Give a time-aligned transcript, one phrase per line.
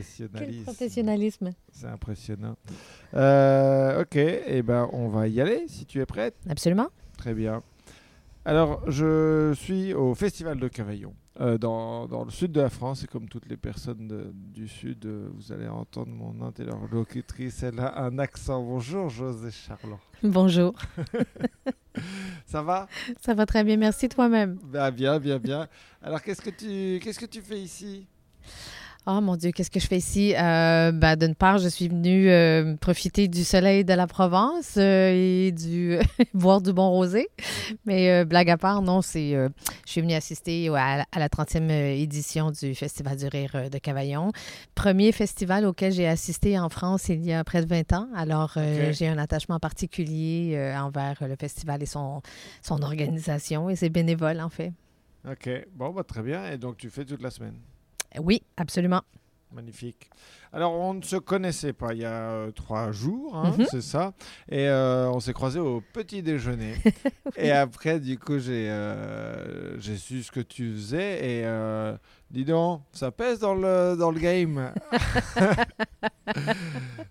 [0.00, 0.62] professionnalisme.
[0.64, 1.50] professionnalisme.
[1.72, 2.56] C'est impressionnant.
[3.14, 6.34] Euh, ok, et eh ben on va y aller si tu es prête.
[6.48, 6.88] Absolument.
[7.16, 7.62] Très bien.
[8.44, 11.14] Alors, je suis au Festival de Cavaillon.
[11.38, 15.04] Euh, dans, dans, le sud de la France, et comme toutes les personnes du sud,
[15.04, 18.62] euh, vous allez entendre mon interlocutrice, elle a un accent.
[18.62, 19.98] Bonjour José Charlot.
[20.22, 20.72] Bonjour.
[22.46, 22.88] Ça va?
[23.20, 24.58] Ça va très bien, merci toi-même.
[24.64, 25.68] Bah, bien, bien, bien.
[26.00, 28.06] Alors qu'est-ce que tu qu'est-ce que tu fais ici?
[29.08, 30.34] Oh mon Dieu, qu'est-ce que je fais ici?
[30.34, 35.12] Euh, ben, D'une part, je suis venue euh, profiter du soleil de la Provence euh,
[35.14, 35.96] et du
[36.34, 37.28] boire du bon rosé.
[37.84, 39.48] Mais blague à part, non, c'est je
[39.84, 44.32] suis venue assister à, la 30e édition du Festival du Rire de Cavaillon.
[44.74, 48.08] Premier festival auquel j'ai assisté en France il y a près de 20 ans.
[48.16, 48.54] Alors,
[48.90, 52.22] j'ai un attachement particulier envers le festival et son,
[52.60, 54.72] son organisation et ses bénévoles, en fait.
[55.30, 55.48] OK.
[55.74, 56.50] Bon, bah, très bien.
[56.50, 57.54] Et donc, tu fais toute la semaine?
[58.18, 59.02] Oui, absolument.
[59.52, 60.10] Magnifique.
[60.52, 63.66] Alors, on ne se connaissait pas il y a euh, trois jours, hein, mhm.
[63.70, 64.12] c'est ça.
[64.50, 66.74] Et euh, on s'est croisés au petit déjeuner.
[67.36, 71.42] Et après, du coup, j'ai euh, j'ai su ce que tu faisais.
[71.42, 71.96] Et
[72.30, 74.72] dis donc, ça pèse dans le, dans le game.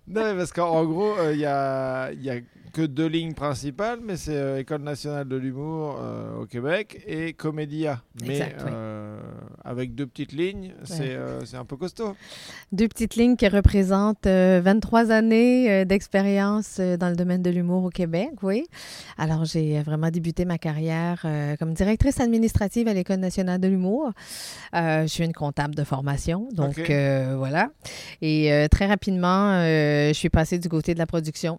[0.07, 2.39] non, mais parce qu'en gros, il y a, y a
[2.75, 7.31] que deux lignes principales, mais c'est euh, École nationale de l'humour euh, au Québec et
[7.31, 8.01] Comédia.
[8.21, 9.17] Mais euh,
[9.63, 11.15] avec deux petites lignes, c'est
[11.55, 12.17] un peu costaud.
[12.73, 18.31] Deux petites lignes qui représentent 23 années d'expérience dans le domaine de l'humour au Québec,
[18.41, 18.65] oui.
[19.17, 21.25] Alors, j'ai vraiment débuté ma carrière
[21.59, 24.11] comme directrice administrative à l'École nationale de l'humour.
[24.73, 26.77] je suis une comptable de formation, donc
[27.37, 27.69] voilà.
[28.21, 31.57] Et très rapidement, je suis passée du côté de la production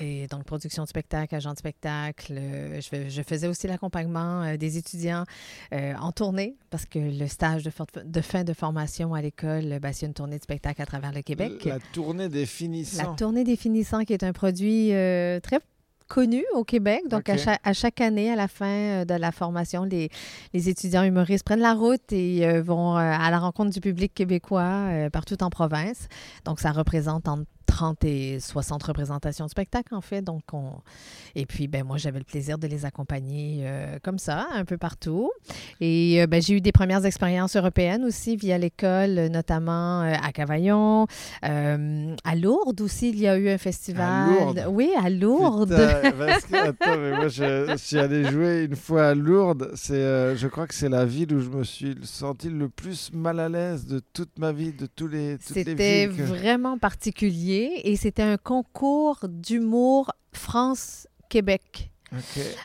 [0.00, 2.34] et donc production de spectacle, agent de spectacle.
[2.36, 5.24] Euh, je, faisais aussi l'accompagnement euh, des étudiants
[5.72, 7.70] euh, en tournée parce que le stage de,
[8.04, 11.22] de fin de formation à l'école, ben, c'est une tournée de spectacle à travers le
[11.22, 11.64] Québec.
[11.64, 13.10] La tournée des finissants.
[13.10, 14.88] La tournée des finissants qui est un produit
[15.42, 15.60] très
[16.08, 17.02] connu au Québec.
[17.08, 20.10] Donc, à, chaque, année, à la fin de la formation, les,
[20.52, 25.42] les étudiants humoristes prennent la route et vont à la rencontre du public québécois partout
[25.42, 26.08] en province.
[26.44, 30.22] Donc, ça représente entre 30 et 60 représentations de spectacle, en fait.
[30.22, 30.72] Donc, on...
[31.34, 34.78] Et puis, ben moi, j'avais le plaisir de les accompagner euh, comme ça, un peu
[34.78, 35.30] partout.
[35.80, 40.32] Et euh, ben, j'ai eu des premières expériences européennes aussi via l'école, notamment euh, à
[40.32, 41.06] Cavaillon.
[41.42, 44.04] à Lourdes aussi, il y a eu un festival.
[44.04, 44.64] À Lourdes?
[44.68, 45.72] Oui, à Lourdes.
[45.72, 49.70] attends, mais moi, je, suis allé jouer une fois à Lourdes.
[49.74, 53.40] C'est, je crois que c'est la ville où je me suis senti le plus mal
[53.40, 55.74] à l'aise de toute ma vie, de tous les, toutes les villes.
[55.76, 61.93] C'était vraiment particulier et c'était un concours d'humour France-Québec.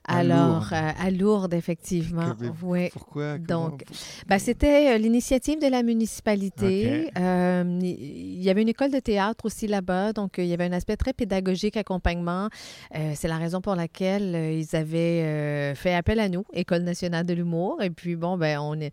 [0.06, 2.34] Alors, euh, à Lourdes, effectivement.
[2.64, 2.90] Oui.
[2.92, 3.38] Pourquoi?
[3.38, 3.84] Donc,
[4.28, 7.12] ben, c'était euh, l'initiative de la municipalité.
[7.18, 10.74] Euh, il y avait une école de théâtre aussi là-bas, donc il y avait un
[10.74, 12.50] aspect très pédagogique, accompagnement.
[12.92, 17.82] C'est la raison pour laquelle ils avaient fait appel à nous, École nationale de l'humour.
[17.82, 18.92] Et puis, bon, ben, on est,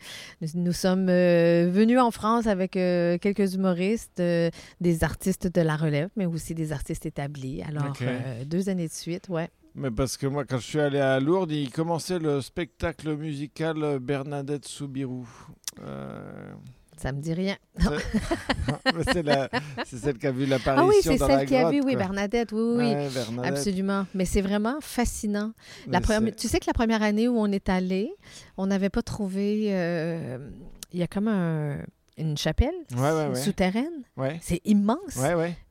[0.54, 4.22] nous, sommes venus en France avec quelques humoristes,
[4.80, 7.62] des artistes de la relève, mais aussi des artistes établis.
[7.62, 7.96] Alors,
[8.44, 9.48] deux années de suite, ouais.
[9.76, 13.98] Mais parce que moi, quand je suis allé à Lourdes, il commençait le spectacle musical
[14.00, 15.28] Bernadette Soubirou.
[15.82, 16.52] Euh...
[16.96, 17.56] Ça me dit rien.
[19.84, 20.86] c'est celle qui a vu l'apparition.
[20.86, 23.44] Ah oui, c'est celle qui a vu, oui, Bernadette, oui, oui.
[23.44, 24.06] Absolument.
[24.14, 25.52] Mais c'est vraiment fascinant.
[25.88, 28.14] La tu sais que la première année où on est allé,
[28.56, 29.66] on n'avait pas trouvé.
[29.74, 30.38] Euh,
[30.92, 31.80] il y a comme un
[32.18, 32.74] une chapelle
[33.34, 34.02] souterraine.
[34.40, 35.18] C'est immense.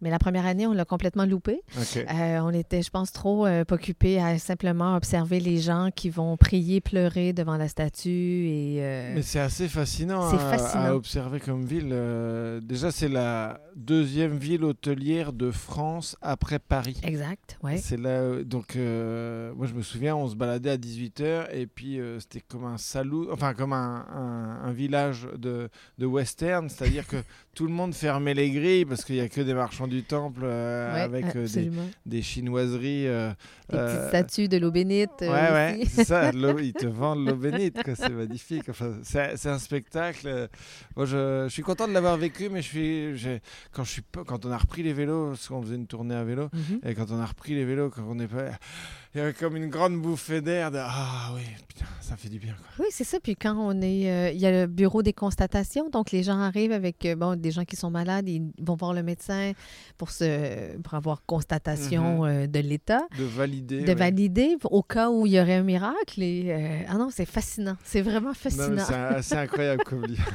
[0.01, 1.61] Mais la première année, on l'a complètement loupé.
[1.95, 6.38] Euh, on était, je pense, trop euh, occupés à simplement observer les gens qui vont
[6.38, 8.09] prier, pleurer devant la statue.
[8.09, 11.89] Et, euh, Mais c'est assez fascinant, à, observer comme ville.
[12.63, 17.00] déjà, c'est la deuxième ville hôtelière de France après Paris.
[17.03, 17.77] Exact, ouais.
[17.77, 18.44] C'est là.
[18.44, 22.77] Donc, moi, je me souviens, on se baladait à 18h et puis c'était comme un
[22.77, 24.06] salou, enfin, comme un,
[24.63, 27.18] un, village de, de West c'est-à-dire que
[27.56, 30.42] tout le monde fermait les grilles parce qu'il n'y a que des marchands du temple
[30.44, 31.48] euh, avec euh,
[32.06, 33.08] des, chinoiseries.
[33.08, 33.32] Euh,
[33.70, 35.22] des petites statues de l'eau bénite.
[35.22, 36.32] ouais, ouais, c'est ça.
[36.32, 38.70] Ils te vendent l'eau bénite, c'est magnifique.
[38.70, 40.50] Enfin, c'est un spectacle.
[40.96, 43.42] Moi, je, suis content de l'avoir vécu, mais je suis,
[43.72, 46.24] quand, je suis, quand on a repris les vélos, parce qu'on faisait une tournée à
[46.24, 46.80] vélo, mhm.
[46.86, 48.52] et quand on a repris les vélos, quand on est pas
[49.15, 52.38] il y avait comme une grande bouffée d'air de ah oui putain ça fait du
[52.38, 52.85] bien quoi.
[52.85, 56.12] oui c'est ça puis quand on est il y a le bureau des constatations donc
[56.12, 59.53] les gens arrivent avec bon des gens qui sont malades, ils vont voir le médecin
[59.97, 62.29] pour, se, pour avoir constatation mhm.
[62.29, 63.07] euh, de l'état.
[63.17, 63.81] De valider.
[63.81, 66.21] De valider au cas où il y aurait un miracle.
[66.21, 67.77] Et, euh, ah non, c'est fascinant.
[67.83, 68.85] C'est vraiment fascinant.
[69.21, 70.29] C'est incroyable comme livre.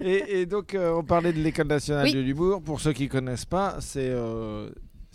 [0.00, 2.62] et, donc, on parlait de l'École nationale de l'humour.
[2.62, 4.12] Pour ceux qui ne connaissent pas, c'est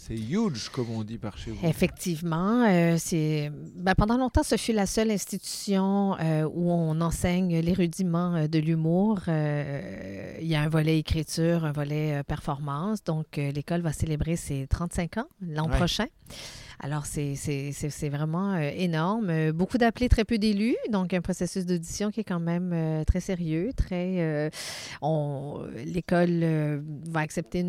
[0.10, 1.68] c'est huge, comme on dit par chez vous.
[1.68, 2.64] Effectivement.
[2.68, 7.74] Euh, c'est ben, pendant longtemps, ce fut la seule institution euh, où on enseigne les
[7.74, 9.20] rudiments euh, de l'humour.
[9.28, 13.04] il y a un volet écriture, un volet performance.
[13.04, 16.08] Donc, l'école va célébrer ses 35 ans l'an prochain.
[16.82, 19.30] Alors, c'est vraiment euh, énorme.
[19.30, 20.78] Euh, beaucoup d'appelés, très peu d'élus.
[20.90, 23.72] Donc, un processus d'audition qui est quand même euh, très sérieux.
[23.76, 24.50] Très,
[25.86, 27.66] L'école va accepter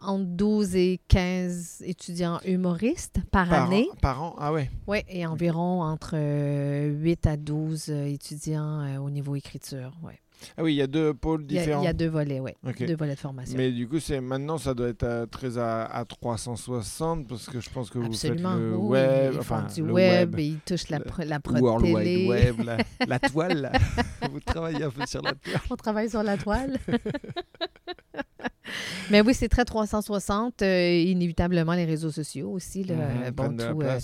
[0.00, 3.88] entre 12 et 15 étudiants humoristes par, année.
[4.00, 4.62] par an, ah oui.
[4.86, 9.92] Oui, et environ entre 8 à 12 étudiants au niveau écriture.
[10.02, 10.20] Ouais.
[10.56, 11.82] Ah oui, il y a deux pôles différents.
[11.82, 12.52] Il y, a deux volets, oui.
[12.78, 13.56] Deux volets de formation.
[13.56, 17.90] Mais du coup, c'est maintenant, ça doit être très à, 360 parce que je pense
[17.90, 22.28] que vous faites le web, enfin du web, et ils touchent la, la World télé.
[22.28, 23.72] Wide Web, la, toile.
[24.30, 25.60] vous travaillez un peu sur la toile.
[25.70, 26.78] On travaille sur la toile.
[29.10, 30.62] Mais oui, c'est très 360.
[30.62, 32.84] Euh, inévitablement, les réseaux sociaux aussi.
[32.84, 33.98] Le, mhm, bon, tout, euh,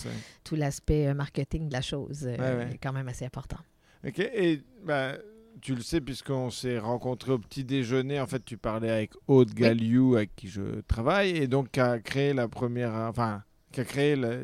[0.45, 3.59] tout l'aspect euh, marketing de la chose est quand même assez important.
[4.07, 4.19] OK.
[4.19, 5.17] Et ben,
[5.61, 8.21] tu le sais, puisqu'on s'est rencontrés au petit déjeuner.
[8.21, 11.99] En fait, tu parlais avec Aude Galliou, avec qui je travaille, et donc qui a
[11.99, 12.95] créé la première.
[12.95, 14.37] Enfin, qui a créé la,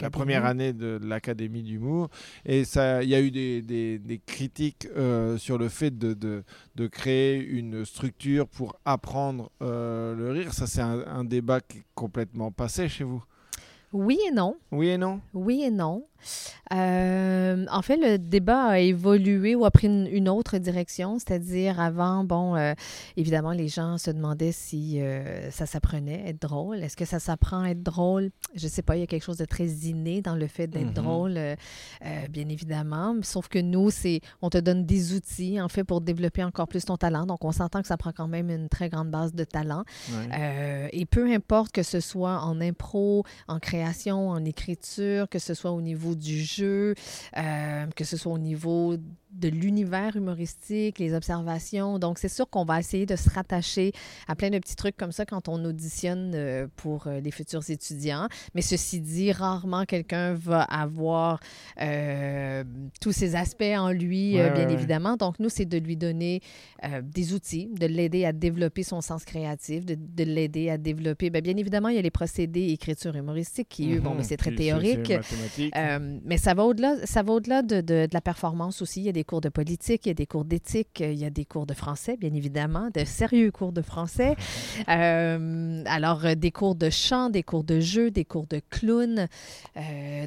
[0.00, 2.08] la première année de l'Académie d'humour.
[2.46, 6.44] Et il y a eu des, des, critiques euh, sur le fait de, de,
[6.76, 10.52] de, créer une structure pour apprendre euh, le rire.
[10.52, 13.22] Ça, c'est un, un, débat qui est complètement passé chez vous.
[13.92, 14.56] Oui et non.
[14.70, 15.20] Oui et non.
[15.34, 16.06] Oui et non.
[16.72, 22.22] Euh, en fait, le débat a évolué ou a pris une, autre direction, c'est-à-dire avant,
[22.22, 22.74] bon, euh,
[23.16, 26.78] évidemment, les gens se demandaient si euh, ça s'apprenait être drôle.
[26.78, 28.30] Est-ce que ça s'apprend à être drôle?
[28.54, 30.68] Je ne sais pas, il y a quelque chose de très inné dans le fait
[30.68, 30.92] d'être mm-hmm.
[30.92, 31.40] drôle,
[32.30, 33.16] bien évidemment.
[33.22, 36.84] Sauf que nous, c'est, on te donne des outils, en fait, pour développer encore plus
[36.84, 37.26] ton talent.
[37.26, 39.84] Donc, on s'entend que ça prend quand même une très grande base de talent.
[40.92, 45.72] et peu importe que ce soit en impro, en création, en écriture, que ce soit
[45.72, 46.94] au niveau du jeu,
[47.36, 48.96] euh, que ce soit au niveau
[49.32, 51.98] de l'univers humoristique, les observations.
[51.98, 53.92] Donc, c'est sûr qu'on va essayer de se rattacher
[54.28, 57.68] à plein de petits trucs comme ça quand on auditionne euh, pour euh, les futurs
[57.68, 58.28] étudiants.
[58.54, 61.40] Mais ceci dit, rarement quelqu'un va avoir
[63.00, 65.16] tous ces aspects en lui, bien évidemment.
[65.16, 66.40] Donc, nous, c'est de lui donner
[67.02, 71.30] des outils, de l'aider à développer son sens créatif, de, de l'aider à développer.
[71.30, 74.24] Bien, bien, évidemment, il y a les procédés écriture humoristique qui, eux, bon, mais mhm.
[74.24, 75.12] c'est très théorique.
[75.76, 79.00] Euh, mais ça va au-delà, ça va au-delà de, de, la performance aussi.
[79.00, 81.24] Il y a des cours de politique, il y a des cours d'éthique, il y
[81.24, 84.36] a des cours de français, bien évidemment, de sérieux cours de français.
[84.88, 89.28] Euh, alors, euh, des cours de chant, des cours de jeu, des cours de clown.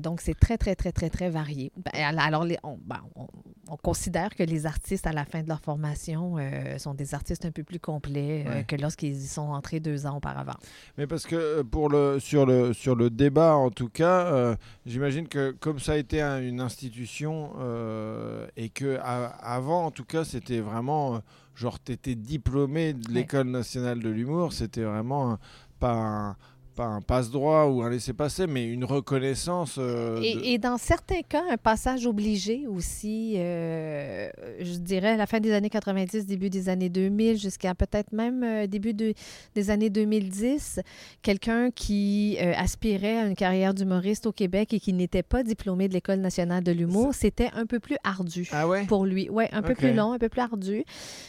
[0.01, 1.71] donc, c'est très, très, très, très, très varié.
[1.75, 3.27] Ben, alors, les, ben, on,
[3.67, 6.37] on, considère que les artistes, à la fin de leur formation,
[6.77, 10.55] sont des artistes un peu plus complets que lorsqu'ils y sont entrés deux ans auparavant.
[10.97, 14.55] Mais parce que pour le, sur, le, sur le débat, en tout cas,
[14.85, 20.23] j'imagine que comme ça a été une institution euh, et que avant, en tout cas,
[20.25, 21.19] c'était vraiment euh,
[21.55, 25.37] genre, tu étais diplômé de l'École nationale de l'humour, c'était vraiment
[25.79, 26.35] pas un
[26.73, 29.75] pas un passe-droit ou un laisser-passer, mais une reconnaissance.
[29.77, 35.39] Euh, et, dans certains cas, un passage obligé aussi, euh, je dirais à la fin
[35.39, 40.79] des années 90, début des années 2000, jusqu'à peut-être même euh, début des années 2010,
[41.21, 45.93] quelqu'un qui aspirait à une carrière d'humoriste au Québec et qui n'était pas diplômé de
[45.93, 49.29] l'École nationale de l'humour, c'était un peu plus ardu ah pour lui.
[49.31, 50.83] Oui, un peu plus long, un peu plus ardu.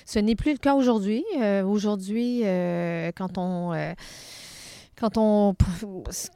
[0.07, 1.25] Ce n'est plus le cas aujourd'hui.
[1.64, 2.42] aujourd'hui,
[3.16, 3.73] quand on
[4.99, 5.55] quand on,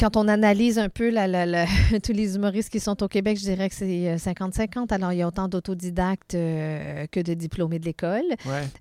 [0.00, 1.66] quand on analyse un peu la,
[2.02, 4.78] tous les humoristes qui sont au Québec, je dirais que c'est 50-50.
[4.78, 8.24] Euh, Alors, il y a autant d'autodidactes euh, que de diplômés de l'école.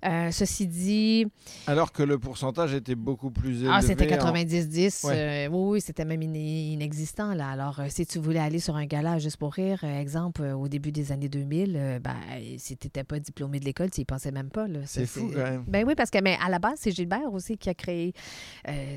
[0.04, 1.26] Euh, ceci dit...
[1.66, 3.70] Alors que le pourcentage était beaucoup plus élevé.
[3.72, 5.48] Ah, c'était 90-10.
[5.50, 7.34] oui, c'était même inexistant.
[7.34, 7.50] Là.
[7.50, 11.12] Alors, si tu voulais aller sur un gala juste pour rire, exemple, au début des
[11.12, 12.16] années 2000, ben,
[12.58, 14.66] si tu n'étais pas diplômé de l'école, tu n'y pensais même pas.
[14.86, 15.64] C'est fou, quand même.
[15.68, 18.12] Ben oui, parce que mais à la base, c'est Gilbert aussi qui a créé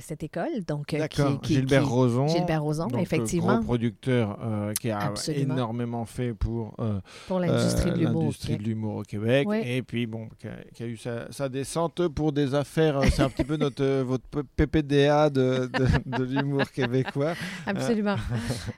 [0.02, 0.64] cette école.
[0.72, 2.28] Donc, euh, Gilbert Rozon.
[2.30, 3.56] Gilbert Rozon, donc, effectivement.
[3.56, 9.48] Gros producteur euh, qui a énormément fait pour, euh, pour l'industrie de l'humour au Québec.
[9.66, 10.30] Et puis, bon,
[10.74, 13.02] qui a, eu sa, descente pour des affaires.
[13.12, 14.24] C'est un petit peu notre, votre
[14.56, 15.70] PPDA de,
[16.06, 17.34] de, l'humour québécois.
[17.66, 18.16] Absolument.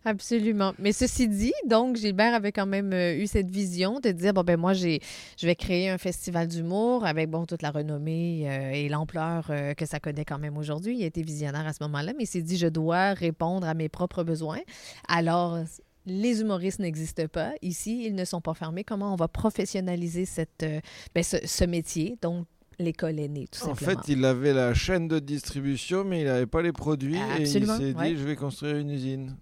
[0.03, 0.73] Absolument.
[0.79, 4.57] Mais ceci dit, donc, Gilbert avait quand même eu cette vision de dire, bon, ben
[4.57, 4.97] moi, je
[5.43, 10.25] vais créer un festival d'humour avec, bon, toute la renommée et l'ampleur que ça connaît
[10.25, 10.97] quand même aujourd'hui.
[10.97, 13.73] Il a été visionnaire à ce moment-là, mais il s'est dit, je dois répondre à
[13.73, 14.59] mes propres besoins.
[15.07, 15.59] Alors,
[16.05, 18.83] les humoristes n'existent pas ici, ils ne sont pas fermés.
[18.83, 20.81] Comment on va professionnaliser cette, euh,
[21.15, 22.17] ben, ce, métier?
[22.21, 22.47] Donc,
[22.79, 24.01] l'école est née, tout En simplement.
[24.01, 27.17] fait, il avait la chaîne de distribution, mais il n'avait pas les produits.
[27.17, 28.09] Absolument, et il s'est ouais.
[28.13, 29.35] dit, je vais construire une usine.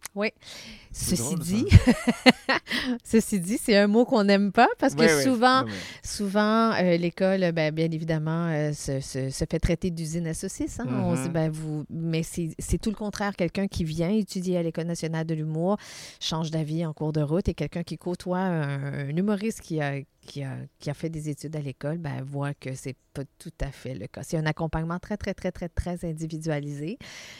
[0.93, 1.65] C'est Ceci drôle, dit,
[3.03, 5.73] ceci dit, c'est un mot qu'on n'aime pas parce que Ouais, souvent, Non, mais-
[6.03, 10.79] souvent, euh, l'école, ben, bien évidemment, euh, se, se- se fait traiter d'usine à saucisse.
[10.79, 10.85] hein.
[10.89, 11.33] On se dit, Mhm.
[11.33, 11.85] ben, vous...
[11.89, 13.35] Mais c'est c'est tout le contraire.
[13.35, 15.77] Quelqu'un qui vient étudier à l'École nationale de l'humour
[16.19, 19.93] change d'avis en cours de route et quelqu'un qui côtoie un, un humoriste qui a,
[20.21, 23.51] qui, a, qui a fait des études à l'école ben, voit que c'est pas tout
[23.59, 24.21] à fait le cas.
[24.23, 26.97] C'est un accompagnement très, très, très, très, très individualisé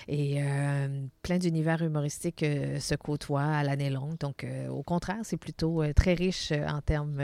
[0.10, 0.88] et euh,
[1.22, 4.18] plein d'univers humoristiques euh, se côtoient à l'année longue.
[4.20, 7.22] Donc, euh, au contraire, c'est plutôt très riche en termes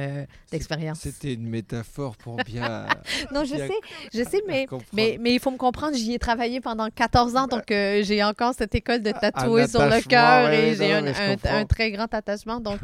[0.52, 1.00] d'expérience.
[1.00, 2.88] C'était une métaphore pour bien.
[3.34, 3.74] Non, je bien sais,
[4.14, 7.48] je sais, mais, mais, mais il faut me comprendre, j'y ai travaillé pendant 14 ans,
[7.48, 11.06] donc j'ai encore cette école de tatouer sur le cœur ouais, et j'ai un,
[11.44, 12.60] un- très grand attachement.
[12.60, 12.80] Donc,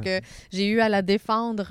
[0.51, 1.67] j'ai eu à la défendre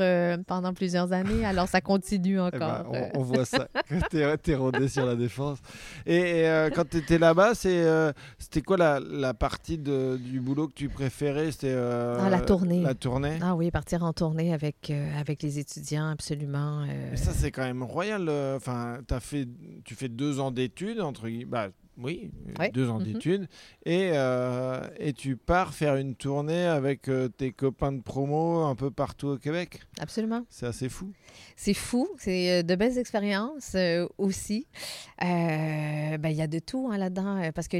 [0.46, 2.92] pendant plusieurs années, alors ça continue Eh ben, encore.
[2.92, 3.08] on, euh.
[3.14, 3.68] on voit ça,
[4.10, 5.58] t'es, t'es rodé sur la défense.
[6.06, 10.16] Et, et, euh, quand tu étais là-bas, c'est, euh, c'était quoi la, la partie de-
[10.16, 11.50] du boulot que tu préférais?
[11.52, 12.82] C'était euh, Ah, la tournée.
[12.82, 13.38] La tournée?
[13.42, 16.82] Ah oui, partir en tournée avec, euh, avec les étudiants, absolument.
[16.82, 18.28] euh, Mais ça, c'est quand même royal.
[18.56, 19.48] Enfin, t'as fait,
[19.84, 21.44] tu fais deux ans d'études, entre guillemets.
[21.46, 21.68] Bah,
[21.98, 22.30] oui,
[22.72, 23.04] deux ans Mhm.
[23.04, 23.48] d'études.
[23.84, 28.74] Et, euh, et tu pars faire une tournée avec euh, tes copains de promo un
[28.74, 29.80] peu partout au Québec.
[30.00, 30.44] absolument.
[30.48, 31.12] C'est assez fou.
[31.56, 34.66] C'est fou, c'est euh, de belles expériences euh, aussi.
[35.20, 37.76] Ben, Il y a de tout hein, là-dedans, parce que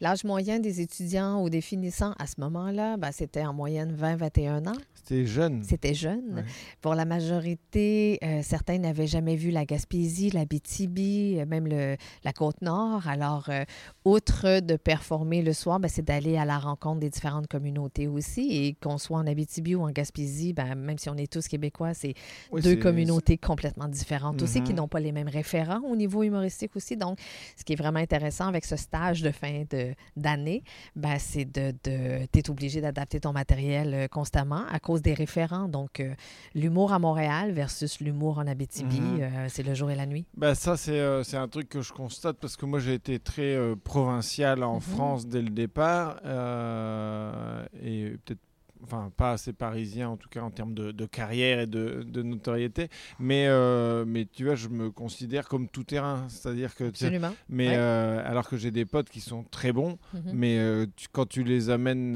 [0.00, 4.66] l'âge moyen des étudiants ou des finissants à ce moment-là, ben, c'était en moyenne 20-21
[4.68, 4.72] ans.
[4.94, 5.62] C'était jeune.
[5.64, 6.36] C'était jeune.
[6.36, 6.44] Ouais.
[6.80, 13.06] Pour la majorité, certains n'avaient jamais vu la Gaspésie, la BTB, même le, la Côte-Nord.
[13.08, 13.64] Alors, euh,
[14.04, 18.48] outre de performer le soir, ben, c'est d'aller à la rencontre des différentes communautés aussi.
[18.52, 21.94] Et qu'on soit en Abitibi ou en Gaspésie, ben, même si on est tous québécois,
[21.94, 22.12] c'est
[22.52, 24.78] Oui, deux communautés complètement différentes aussi, qui Mhm.
[24.78, 26.96] n'ont pas les mêmes référents au niveau humoristique aussi.
[26.98, 27.18] Donc,
[27.56, 30.62] ce qui est vraiment intéressant avec ce stage de fin de- d'année,
[30.96, 35.14] ben, c'est de, de tu es obligé d'adapter ton matériel euh, constamment à cause des
[35.14, 35.66] référents.
[35.68, 36.14] Donc, euh,
[36.54, 40.26] l'humour à Montréal versus l'humour en Abitibi, euh, c'est le jour et la nuit.
[40.54, 43.56] Ça c'est euh, un truc que je constate parce que moi j'ai été très
[43.94, 44.80] provincial en Mhm.
[44.80, 48.40] France dès le départ euh, et peut-être
[48.84, 52.22] enfin pas assez parisien en tout cas en termes de, de carrière et de, de
[52.22, 52.88] notoriété
[53.18, 57.06] mais euh, mais tu vois je me considère comme tout terrain c'est-à-dire que tu
[57.48, 57.74] mais Ouais.
[57.76, 60.20] euh, alors que j'ai des potes qui sont très bons Mhm.
[60.34, 62.14] mais euh, tu- quand tu les amènes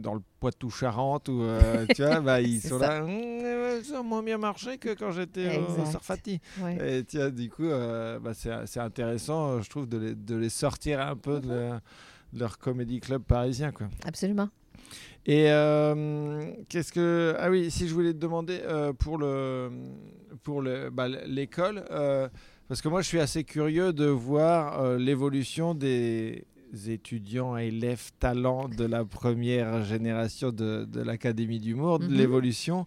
[0.00, 3.00] dans le Poitou-Charentes ou euh, tu vois bah ils sont ça.
[3.00, 5.84] là ouais, ça a moins bien marché que quand j'étais au.
[5.84, 6.98] Sarfati Ouais.
[6.98, 11.16] et tiens, du coup, bah, c'est intéressant, je trouve, de les, de les sortir un
[11.16, 11.80] peu de, leur-
[12.32, 13.70] de leur comédie club parisien.
[13.72, 13.88] Quoi.
[14.06, 14.48] Absolument.
[15.26, 17.34] Et euh, qu'est-ce que.
[17.38, 19.70] Ah oui, si je voulais te demander euh, pour le
[20.42, 22.28] pour le, bah, l'école, euh,
[22.68, 26.44] parce que moi, je suis assez curieux de voir l'évolution des
[26.86, 32.14] étudiants, élèves, talents de la première génération de, de l'Académie d'humour, de Mhm.
[32.14, 32.86] l'évolution.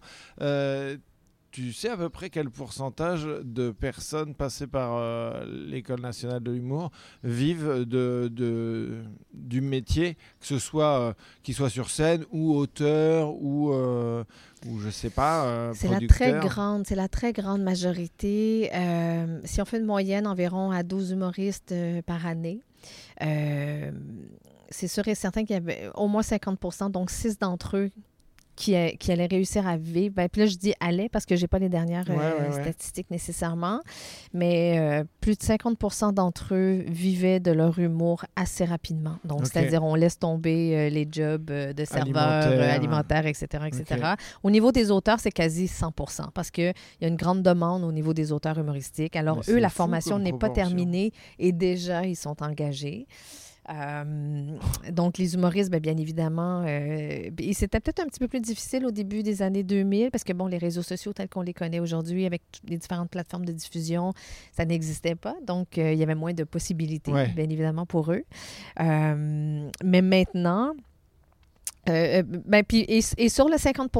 [1.54, 6.50] Tu sais à peu près quel pourcentage de personnes passées par euh, l'École nationale de
[6.50, 6.90] l'humour
[7.22, 11.12] vivent de, de- du métier, que ce soit euh,
[11.44, 14.24] qu'ils soient sur scène ou auteur ou, euh,
[14.66, 18.68] ou je sais pas, euh, C'est la très grande, c'est la très grande majorité.
[19.44, 21.72] Si on fait une moyenne environ à 12 humoristes
[22.04, 22.62] par année,
[23.20, 27.90] c'est sûr et certain qu'il y avait au moins 50% donc 6 d'entre eux
[28.56, 30.14] qui, a- qui allaient réussir à vivre.
[30.14, 32.54] Ben, puis là, je dis allaient parce que j'ai pas les dernières Ouais, euh, ouais,
[32.56, 32.62] ouais.
[32.62, 33.80] statistiques nécessairement,
[34.32, 39.16] mais euh, plus de 50% d'entre eux vivaient de leur humour assez rapidement.
[39.24, 42.74] Donc, c'est-à-dire, on laisse tomber euh, les jobs de serveurs, euh, Alimentaire.
[42.74, 44.12] alimentaires, etc., etc.
[44.42, 45.92] Au niveau des auteurs, c'est quasi 100
[46.32, 49.16] parce qu'il y a une grande demande au niveau des auteurs humoristiques.
[49.16, 53.06] Alors, Mais eux, la formation n'est pas terminée et déjà, ils sont engagés.
[53.70, 54.56] Euh,
[54.92, 58.84] donc, les humoristes, ben, bien évidemment, euh, et c'était peut-être un petit peu plus difficile
[58.84, 61.80] au début des années 2000 parce que, bon, les réseaux sociaux tels qu'on les connaît
[61.80, 64.12] aujourd'hui avec les différentes plateformes de diffusion,
[64.52, 65.34] ça n'existait pas.
[65.46, 67.28] Donc, euh, il y avait moins de possibilités, Ouais.
[67.28, 68.24] bien évidemment, pour eux.
[68.78, 70.74] Mais maintenant,
[71.88, 73.90] euh, euh, ben, puis, et, et sur le 50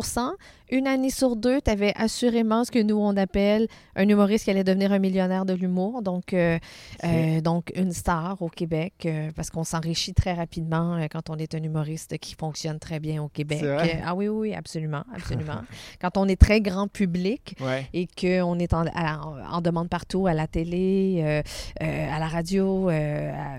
[0.71, 4.51] une année sur deux, tu avais assurément ce que nous, on appelle un humoriste qui
[4.51, 6.01] allait devenir un millionnaire de l'humour.
[6.03, 6.59] Donc, euh,
[7.05, 11.63] euh, donc, une star au Québec, parce qu'on s'enrichit très rapidement quand on est un
[11.63, 13.63] humoriste qui fonctionne très bien au Québec.
[14.05, 15.61] Ah oui, oui, absolument, absolument.
[16.01, 17.87] quand on est très grand public, Ouais.
[17.93, 19.21] et qu'on est en, à-
[19.53, 21.43] en demande partout, à la télé,
[21.81, 23.59] à la radio, à-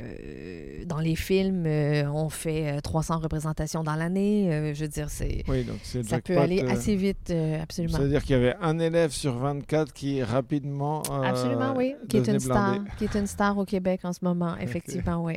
[0.85, 1.65] dans les films,
[2.11, 4.14] on fait euh, 300 représentations dans l'année.
[4.15, 4.53] Année.
[4.53, 7.61] euh, je veux dire, c'est Oui, donc c'est ça peut aller euh, assez vite, euh,
[7.61, 7.97] absolument.
[7.97, 11.01] C'est-à-dire qu'il y avait un élève sur 24 qui rapidement.
[11.23, 11.95] Absolument, oui.
[12.09, 12.89] Qui est une star, blindé.
[12.97, 15.35] qui est une star au Québec en ce moment, effectivement, oui.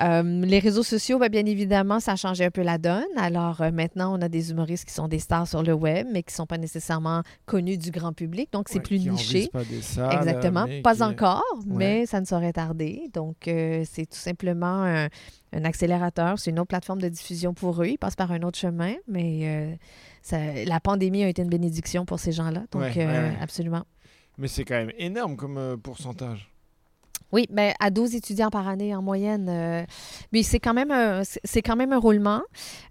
[0.00, 3.04] Les réseaux sociaux, ben, bien évidemment, ça a changé un peu la donne.
[3.16, 6.32] Alors maintenant, on a des humoristes qui sont des stars sur le web, mais qui
[6.32, 8.52] ne sont pas nécessairement connus du grand public.
[8.52, 9.48] Donc, c'est Ouais, plus qui niché.
[9.52, 10.66] pas des salles, Exactement.
[10.82, 13.02] Pas qui- encore, mais ça ne saurait tarder.
[13.12, 15.08] Donc, c'est tout simplement un,
[15.52, 16.38] un accélérateur.
[16.38, 17.86] C'est une autre plateforme de diffusion pour eux.
[17.88, 19.74] Ils passent par un autre chemin, mais euh,
[20.22, 22.64] ça- la pandémie a été une bénédiction pour ces gens-là.
[22.70, 23.36] Donc, Ouais, ouais, euh, ouais.
[23.40, 23.84] absolument.
[24.36, 26.50] Mais c'est quand même énorme comme euh, pourcentage.
[27.32, 29.48] Oui, mais à 12 étudiants par année en moyenne.
[29.50, 29.84] euh,
[30.32, 32.40] mais c'est quand même un, c'est- quand même un roulement.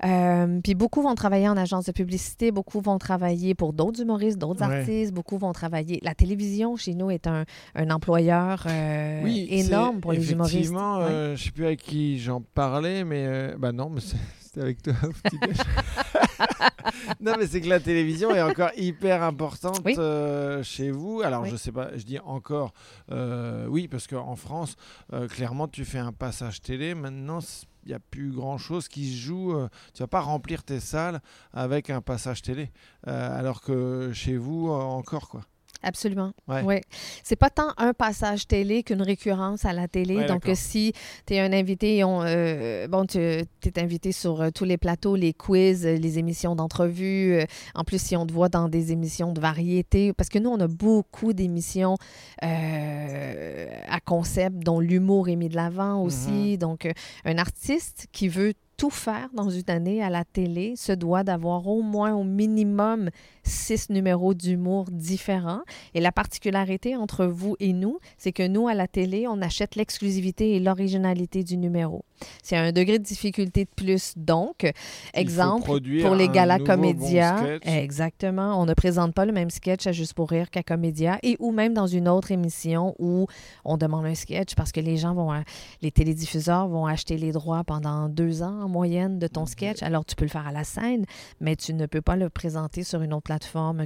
[0.05, 4.37] Euh, puis beaucoup vont travailler en agence de publicité, beaucoup vont travailler pour d'autres humoristes,
[4.37, 4.79] d'autres Ouais.
[4.79, 5.99] artistes, beaucoup vont travailler.
[6.03, 10.55] La télévision chez nous est un, un employeur euh, oui, énorme pour les humoristes.
[10.55, 11.33] Effectivement, Ouais.
[11.35, 14.17] je sais plus avec qui j'en parlais, mais bah non, mais c'est-
[14.59, 15.57] avec toi au petit-déj.
[17.21, 19.95] non, mais c'est que la télévision est encore hyper importante Oui.
[19.97, 21.21] euh, chez vous.
[21.21, 21.49] Alors, Oui.
[21.49, 22.73] je sais pas, je dis encore,
[23.11, 24.75] euh, oui, parce qu'en France,
[25.13, 26.95] euh, clairement, tu fais un passage télé.
[26.95, 27.39] Maintenant,
[27.85, 29.53] il n'y a plus grand chose qui se joue.
[29.55, 31.21] euh, tu vas pas remplir tes salles
[31.53, 32.71] avec un passage télé,
[33.07, 35.41] euh, alors que chez vous, euh, encore quoi.
[35.83, 36.31] Absolument.
[36.47, 36.61] Ouais.
[36.63, 36.81] Ouais.
[37.23, 40.17] C'est pas tant un passage télé qu'une récurrence à la télé.
[40.17, 40.93] Ouais, Donc, si
[41.25, 43.45] tu es un invité, on, euh, bon, tu es
[43.77, 47.39] invité sur euh, tous les plateaux, les quiz, euh, les émissions d'entrevue.
[47.75, 50.59] en plus, si on te voit dans des émissions de variété, parce que nous, on
[50.59, 51.95] a beaucoup d'émissions
[52.43, 56.57] euh, à concept dont l'humour est mis de l'avant aussi.
[56.57, 56.87] Donc,
[57.25, 61.67] un artiste qui veut tout faire dans une année à la télé se doit d'avoir
[61.67, 63.09] au moins au minimum
[63.47, 65.61] six numéros d'humour différents.
[65.93, 69.75] Et la particularité entre vous et nous, c'est que nous, à la télé, on achète
[69.75, 72.03] l'exclusivité et l'originalité du numéro.
[72.41, 74.13] C'est un degré de difficulté de plus.
[74.15, 74.71] Donc,
[75.13, 75.67] exemple,
[76.01, 80.13] pour les galas bon Comédia, exactement, on ne présente pas le même sketch à Juste
[80.13, 83.25] pour rire qu'à Comédia et ou même dans une autre émission où
[83.65, 85.41] on demande un sketch parce que les gens vont, euh,
[85.81, 89.81] les télédiffuseurs vont acheter les droits pendant deux ans en moyenne de ton sketch.
[89.81, 91.05] Alors, tu peux le faire à la scène,
[91.39, 93.36] mais tu ne peux pas le présenter sur une autre plateforme,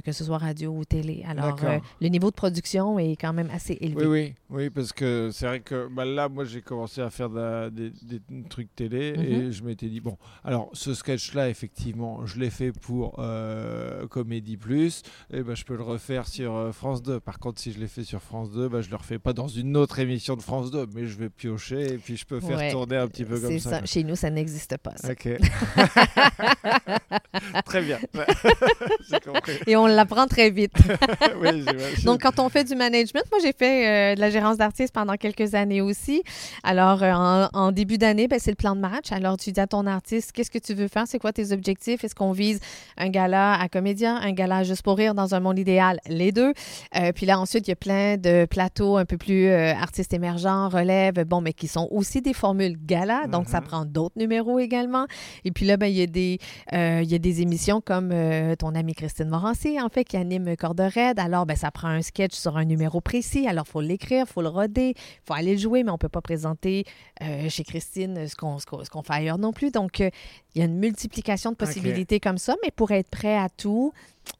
[0.04, 1.24] que ce soit radio ou télé.
[1.28, 4.06] Alors, euh, le niveau de production est quand même assez élevé.
[4.06, 7.30] Oui, oui, oui, parce que c'est vrai que bah, là, moi, j'ai commencé à faire
[7.30, 9.22] de des, des trucs télé Mhm.
[9.24, 14.56] et je m'étais dit, bon, alors ce sketch-là, effectivement, je l'ai fait pour euh, Comédie
[14.56, 17.20] Plus, et ben, je peux le refaire sur euh, France 2.
[17.20, 19.48] Par contre, si je l'ai fait sur France 2, bah, je le refais pas dans
[19.48, 22.58] une autre émission de France 2, mais je vais piocher et puis je peux faire
[22.58, 22.70] Ouais.
[22.70, 23.70] tourner un petit peu comme ça.
[23.80, 23.84] ça.
[23.86, 24.92] Chez nous, ça n'existe pas.
[24.96, 25.12] ça.
[25.12, 25.28] Ok.
[27.64, 27.98] Très bien.
[29.66, 30.72] Et on l'apprend très vite.
[31.40, 31.64] oui.
[32.04, 35.14] Donc, quand on fait du management, moi, j'ai fait euh, de la gérance d'artistes pendant
[35.16, 36.22] quelques années aussi.
[36.62, 39.12] Alors, euh, en, en début d'année, ben, c'est le plan de match.
[39.12, 41.04] Alors, tu dis à ton artiste, qu'est-ce que tu veux faire?
[41.06, 42.04] C'est quoi tes objectifs?
[42.04, 42.60] Est-ce qu'on vise
[42.96, 45.98] un gala à comédien, un gala juste pour rire dans un monde idéal?
[46.08, 46.52] Les deux.
[46.96, 50.68] Euh, puis là, ensuite, il y a plein de plateaux un peu plus artistes émergents,
[50.68, 53.26] relève, bon, mais qui sont aussi des formules gala.
[53.26, 53.66] Donc, ça Mhm.
[53.66, 55.06] prend d'autres numéros également.
[55.44, 56.38] Et puis là, ben, il y a des
[56.72, 58.12] il y a des émissions comme
[58.58, 61.18] ton amie Christine Morancy, en fait, qui anime Corde Raide.
[61.18, 63.48] Alors, ben, ça prend un sketch sur un numéro précis.
[63.48, 65.94] Alors, il faut l'écrire, il faut le roder, il faut aller le jouer, mais on
[65.94, 66.84] ne peut pas présenter
[67.22, 68.58] euh, chez Christine ce qu'on
[69.02, 69.70] fait ailleurs non plus.
[69.70, 70.10] Donc, euh,
[70.54, 73.94] il y a une multiplication de possibilités comme ça, mais pour être prêt à tout,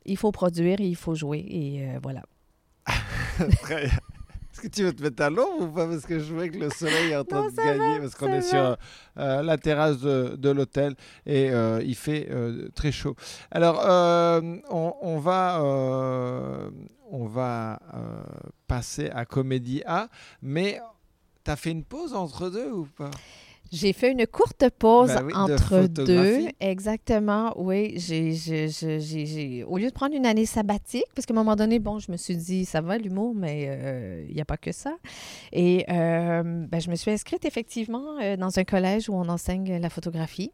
[0.04, 1.42] il faut produire et il faut jouer.
[1.48, 2.22] Et euh, voilà.
[3.62, 3.92] Très bien.
[3.94, 4.21] Est-ce
[4.62, 5.86] que tu veux te mettre à l'ombre ou pas?
[5.86, 8.28] Parce que je vois que le soleil est en train Non, de gagner, parce qu'on
[8.28, 8.42] est va.
[8.42, 8.76] sur
[9.18, 10.94] euh, la terrasse de, de l'hôtel
[11.26, 13.16] et euh, il fait euh, très chaud.
[13.50, 13.80] Alors,
[14.70, 15.60] on, on va,
[17.10, 17.80] on va
[18.68, 20.08] passer à Comédie A,
[20.40, 20.80] mais
[21.44, 23.10] tu as fait une pause entre deux ou pas?
[23.72, 26.04] J'ai fait une courte pause Ben oui, de entre deux.
[26.60, 27.94] Exactement, oui.
[27.96, 31.36] J'ai, j'ai- j'ai- j'ai- j'ai- au lieu de prendre une année sabbatique, parce qu'à un
[31.36, 34.44] moment donné, bon, je me suis dit, ça va l'humour, mais euh, il n'y a
[34.44, 34.94] pas que ça.
[35.52, 39.78] Et euh, ben, je me suis inscrite effectivement euh, dans un collège où on enseigne
[39.80, 40.52] la photographie.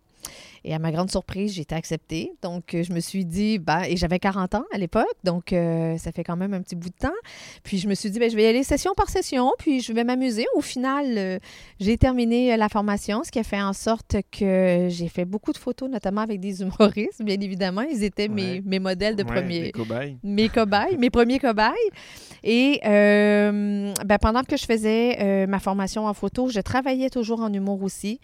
[0.65, 2.33] Et à ma grande surprise, j'ai été acceptée.
[2.43, 5.97] Donc, euh, je me suis dit, ben, et j'avais 40 ans à l'époque, donc euh,
[5.99, 7.15] ça fait quand même un petit bout de temps.
[7.63, 9.93] Puis, je me suis dit, ben, je vais y aller session par session, puis je
[9.93, 10.47] vais m'amuser.
[10.55, 11.39] Au final, euh,
[11.81, 15.59] j'ai terminé la formation, ce qui a fait en sorte que j'ai fait beaucoup de
[15.59, 17.83] photos, notamment avec des humoristes, bien évidemment.
[17.83, 18.63] Ils étaient mes, Ouais.
[18.65, 20.17] mes modèles de Ouais, premier des cobayes.
[20.23, 21.73] mes cobayes, mes premiers cobayes.
[22.45, 27.53] Et euh, ben, pendant que je faisais ma formation en photo, je travaillais toujours en
[27.53, 28.21] humour aussi,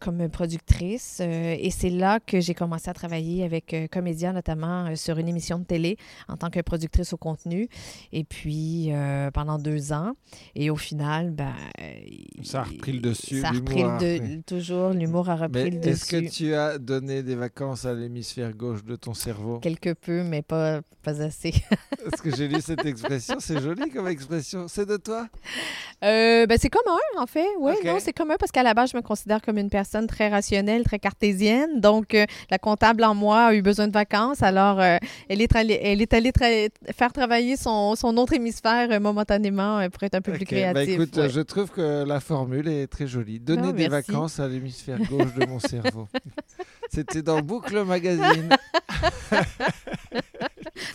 [0.00, 1.20] comme productrice.
[1.62, 5.28] Et c'est là que j'ai commencé à travailler avec euh, Comédia, notamment euh, sur une
[5.28, 5.96] émission de télé
[6.28, 7.68] en tant que productrice au contenu.
[8.12, 10.12] Et puis, euh, pendant deux ans.
[10.54, 11.52] Et au final, ben,
[12.42, 13.40] Ça a repris le dessus.
[13.42, 13.98] Ça a repris le
[14.38, 16.30] de- toujours, l'humour a repris Mais le est-ce que dessus.
[16.46, 19.58] tu as donné des vacances à l'hémisphère gauche de ton cerveau?
[19.58, 21.50] Quelque peu, mais pas, pas assez.
[22.06, 24.66] Est-ce que j'ai lu cette expression C'est joli comme expression.
[24.68, 25.28] C'est de toi?
[26.04, 27.46] Euh, ben, c'est commun, en fait.
[27.58, 30.28] Oui, non, c'est commun parce qu'à la base, je me considère comme une personne très
[30.28, 31.49] rationnelle, très cartésienne.
[31.76, 34.42] Donc, euh, la comptable en moi a eu besoin de vacances.
[34.42, 34.96] Alors, euh,
[35.28, 39.88] elle est allée, elle est allée tra- faire travailler son, son autre hémisphère euh, momentanément
[39.90, 40.88] pour être un peu plus bah créatif.
[40.94, 41.28] écoute, ouais.
[41.28, 43.40] je trouve que la formule est très jolie.
[43.40, 46.08] Donner des vacances à l'hémisphère gauche de mon cerveau.
[46.92, 48.50] C'était dans Boucle Magazine.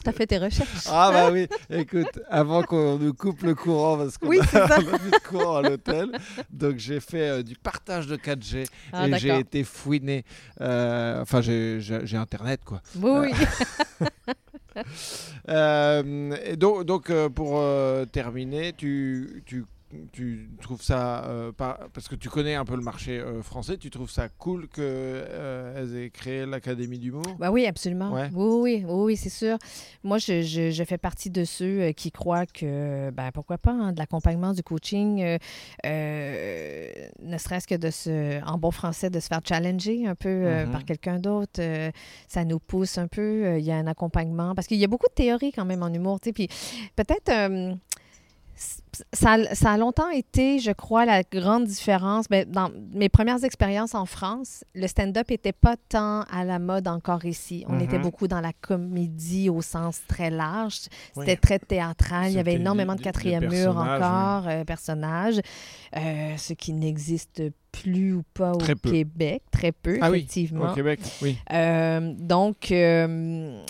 [0.03, 0.85] T'as fait tes recherches.
[0.87, 4.67] Ah bah oui, écoute, avant qu'on nous coupe le courant, parce qu'on Oui, a a
[4.81, 6.09] plus de courant à l'hôtel,
[6.51, 10.23] donc j'ai fait euh, du partage de 4G Ah, et j'ai été fouiné.
[10.61, 11.79] Euh, enfin, j'ai-
[12.15, 12.81] Internet, quoi.
[12.97, 14.83] Oui, oui.
[15.49, 17.61] Euh, et donc, donc pour
[18.11, 19.65] terminer, tu, tu,
[20.11, 23.89] tu trouves ça, euh, parce que tu connais un peu le marché euh, français, tu
[23.89, 28.11] trouves ça cool qu'elles aient créé l'Académie d'humour Bah oui, absolument.
[28.11, 28.29] Ouais.
[28.33, 29.57] Oui, oui, oui, oui, c'est sûr.
[30.03, 33.71] Moi, je, je- je fais partie de ceux euh, qui croient que, ben, pourquoi pas,
[33.71, 35.37] hein, de l'accompagnement, du coaching, euh,
[35.85, 40.29] euh, ne serait-ce que de se, en bon français, de se faire challenger un peu
[40.29, 40.71] euh, Mhm.
[40.71, 41.91] par quelqu'un d'autre, euh,
[42.27, 43.21] ça nous pousse un peu.
[43.45, 45.83] euh, Il y a un accompagnement, parce qu'il y a beaucoup de théories quand même
[45.83, 46.49] en humour, tu sais, puis
[46.95, 47.75] peut-être...
[49.13, 52.27] ça, a- ça a longtemps été, je crois, la grande différence.
[52.29, 56.87] Ben, dans mes premières expériences en France, le stand-up n'était pas tant à la mode
[56.87, 57.65] encore ici.
[57.67, 57.81] On Mhm.
[57.81, 60.81] était beaucoup dans la comédie au sens très large.
[61.15, 61.25] Oui.
[61.25, 62.31] C'était très théâtral.
[62.31, 65.39] Il y avait énormément de quatrième mur personnages, encore, euh, personnages,
[65.95, 68.73] euh, ce qui n'existe plus ou pas au Très.
[68.75, 70.71] Québec, très peu, Ah oui, effectivement.
[70.71, 71.37] Au Québec, oui.
[71.51, 73.61] Euh, donc, euh,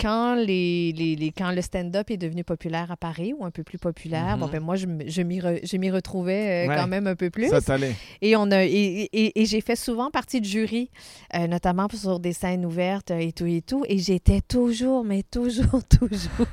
[0.00, 3.62] quand, les, les- les- quand le stand-up est devenu populaire à Paris ou un peu
[3.62, 4.40] plus populaire, Mhm.
[4.40, 6.76] bon, ben, moi, je, je m'y re- retrouvais euh, Ouais.
[6.76, 7.48] quand même un peu plus.
[7.48, 7.94] Ça t'allait.
[8.22, 10.90] Et, on a, et, et- et j'ai fait souvent partie de jury,
[11.34, 13.84] euh, notamment sur des scènes ouvertes euh, et tout et tout.
[13.88, 16.46] Et j'étais toujours, mais toujours, toujours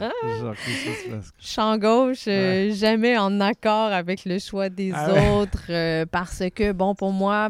[0.00, 0.54] Genre,
[1.38, 7.12] champ gauche, jamais en accord avec le choix des Ah autres, parce que, bon, pour
[7.12, 7.48] moi,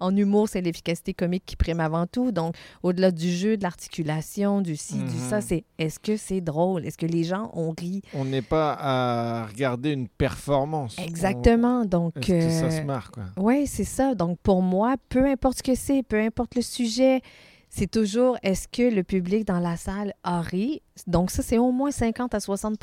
[0.00, 2.32] en humour, c'est l'efficacité comique qui prime avant tout.
[2.32, 5.28] Donc, au-delà du jeu, de l'articulation, du ci, du Mhm.
[5.30, 6.84] ça, c'est est-ce que c'est drôle?
[6.86, 8.02] Est-ce que les gens ont ri?
[8.14, 10.96] On n'est pas à regarder une performance.
[10.98, 11.84] Exactement.
[11.84, 13.24] Donc, On- Est-ce que ça euh, se marre, quoi?
[13.38, 14.14] Oui, c'est ça.
[14.14, 17.20] Donc, pour moi, peu importe ce que c'est, peu importe le sujet,
[17.68, 20.82] c'est toujours est-ce que le public dans la salle a ri?
[21.06, 22.78] Donc, ça, c'est au moins 50 à 60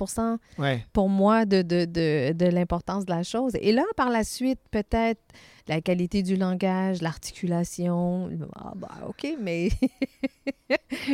[0.60, 0.86] Ouais.
[0.94, 3.54] pour moi de, de, de, de l'importance de la chose.
[3.62, 5.22] Et là, par la suite, peut-être
[5.68, 8.30] la qualité du langage, l'articulation.
[8.56, 9.70] Ah, bah, OK, mais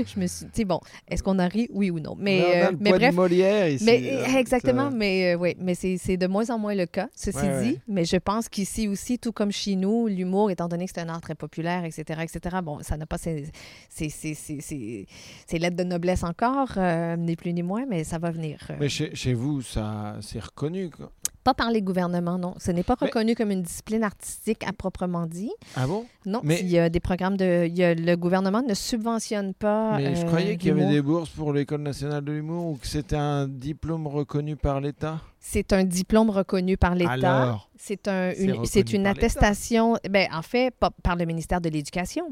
[0.06, 2.16] je me suis dit, bon, est-ce qu'on a ri, oui ou non?
[2.18, 3.16] Mais, Là, on a euh, le mais de bref.
[3.16, 3.86] Molière ici.
[3.86, 6.86] Mais euh, exactement, ça- mais euh, oui, mais c'est c'est de moins en moins le
[6.86, 7.70] cas, ceci Ouais, dit.
[7.72, 7.82] ouais.
[7.88, 11.10] Mais je pense qu'ici aussi, tout comme chez nous, l'humour, étant donné que c'est un
[11.10, 13.46] art très populaire, etc., etc., bon, ça n'a pas ses,
[13.90, 15.08] ses, ses, ses- ses-
[15.48, 18.60] ses lettres de noblesse encore, euh, ni plus ni moins, mais ça va venir.
[18.70, 18.76] euh.
[18.80, 20.90] Mais chez, chez vous, ça c'est reconnu.
[20.90, 21.12] Quoi.
[21.50, 22.54] Pas par les gouvernements, non.
[22.60, 25.50] Ce n'est pas Mais- reconnu comme une discipline artistique à proprement dit.
[25.76, 26.06] Ah bon?
[26.28, 27.66] Non, Mais- il y a des programmes de...
[27.66, 30.86] il y a- le gouvernement ne subventionne pas Mais je euh, croyais qu'il y avait
[30.92, 35.22] des bourses pour l'École nationale de l'humour ou que c'était un diplôme reconnu par l'État?
[35.40, 37.58] C'est un diplôme reconnu par l'État.
[37.78, 38.62] C'est un, une,
[38.94, 42.26] une attestation, ben, en fait, pas par le ministère de l'Éducation,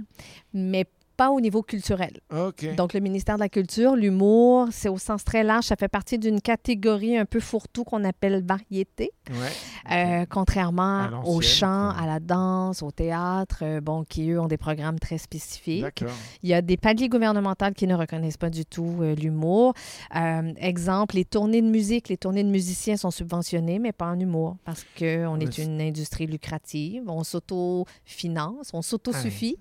[0.54, 0.86] mais
[1.18, 2.14] pas au niveau culturel.
[2.78, 5.66] Donc, le ministère de la Culture, l'humour, c'est au sens très large.
[5.66, 10.22] Ça fait partie d'une catégorie un peu fourre-tout qu'on appelle variété, ouais.
[10.22, 14.58] euh, contrairement au chant, à la danse, au théâtre, euh, bon, qui, eux, ont des
[14.58, 16.04] programmes très spécifiques.
[16.44, 19.74] Il y a des paliers gouvernementaux qui ne reconnaissent pas du tout euh, l'humour.
[20.58, 24.58] Exemple, les tournées de musique, les tournées de musiciens sont subventionnées, mais pas en humour,
[24.64, 29.58] parce qu'on est une industrie lucrative, on s'auto-finance, on s'auto-suffit.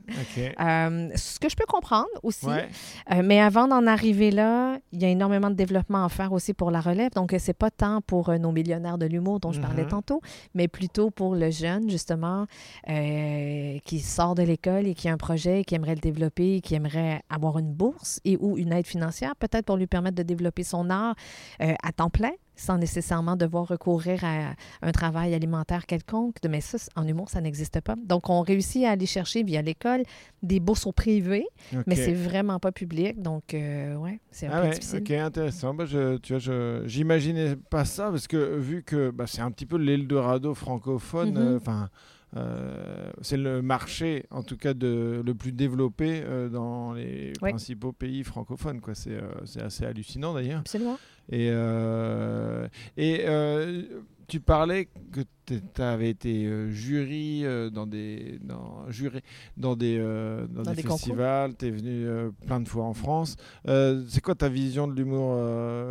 [0.61, 2.47] Euh, ce que je peux comprendre aussi.
[2.47, 2.69] Ouais.
[3.13, 6.55] Euh, mais avant d'en arriver là, il y a énormément de développement à faire aussi
[6.55, 7.11] pour la relève.
[7.13, 9.89] Donc, euh, c'est pas tant pour euh, nos millionnaires de l'humour dont je parlais Mhm.
[9.89, 10.21] tantôt,
[10.55, 12.47] mais plutôt pour le jeune, justement,
[12.89, 16.75] euh, qui sort de l'école et qui a un projet, qui aimerait le développer, qui
[16.75, 20.63] aimerait avoir une bourse et ou une aide financière, peut-être pour lui permettre de développer
[20.63, 21.15] son art
[21.61, 26.37] à temps plein sans nécessairement devoir recourir à un travail alimentaire quelconque.
[26.49, 27.95] Mais ça, en humour, ça n'existe pas.
[28.05, 30.03] Donc, on réussit à aller chercher via l'école
[30.43, 31.85] des bourses au privé, ok.
[31.87, 33.21] mais c'est vraiment pas public.
[33.21, 35.01] Donc, euh, ouais, c'est un Ah peu ouais, difficile.
[35.01, 35.75] ok, intéressant.
[35.75, 39.51] Bah, je, tu vois, je j'imaginais pas ça parce que vu que bah, c'est un
[39.51, 41.37] petit peu l'Eldorado francophone, Mhm.
[41.37, 41.91] euh, enfin,
[42.37, 47.51] euh, c'est le marché, en tout cas, de, le plus développé euh, dans les Oui.
[47.51, 48.81] principaux pays francophones.
[48.81, 48.95] Quoi.
[48.95, 50.61] C'est, euh, c'est assez hallucinant d'ailleurs.
[50.61, 50.99] Absolument.
[51.29, 53.83] Et, euh, et euh,
[54.29, 59.23] tu parlais que tu avais été euh, jury dans des, dans, juré
[59.57, 62.95] dans des, euh, dans Dans des festivals, tu es venu euh, plein de fois en
[62.95, 63.37] France.
[63.69, 65.37] Euh, c'est quoi ta vision de l'humour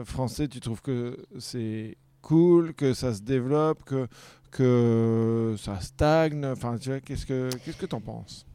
[0.05, 0.47] français?
[0.47, 4.07] Tu trouves que c'est cool, que ça se développe, que,
[4.51, 6.45] que ça stagne?
[6.45, 8.45] Enfin, tu vois, qu'est-ce que qu'est-ce que t'en penses?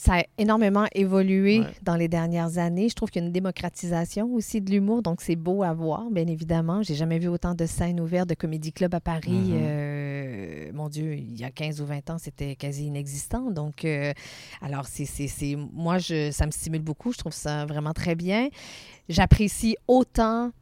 [0.00, 1.66] Ça a énormément évolué Ouais.
[1.82, 2.88] dans les dernières années.
[2.88, 6.08] Je trouve qu'il y a une démocratisation aussi de l'humour, donc c'est beau à voir,
[6.12, 6.82] bien évidemment.
[6.84, 9.32] J'ai jamais vu autant de scènes ouvertes de comédie club à Paris.
[9.32, 9.58] Mhm.
[9.60, 13.50] Euh, mon Dieu, il y a 15 ou 20 ans, c'était quasi inexistant.
[13.50, 14.12] Donc, euh,
[14.62, 17.12] alors, c'est- moi, je, ça me stimule beaucoup.
[17.12, 18.48] Je trouve ça vraiment très bien.
[19.08, 20.52] J'apprécie autant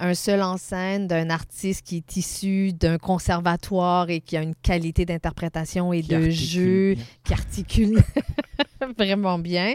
[0.00, 4.54] un seul en scène d'un artiste qui est issu d'un conservatoire et qui a une
[4.56, 7.04] qualité d'interprétation et Qui de jeu bien.
[7.24, 8.02] qui articule
[8.98, 9.74] vraiment bien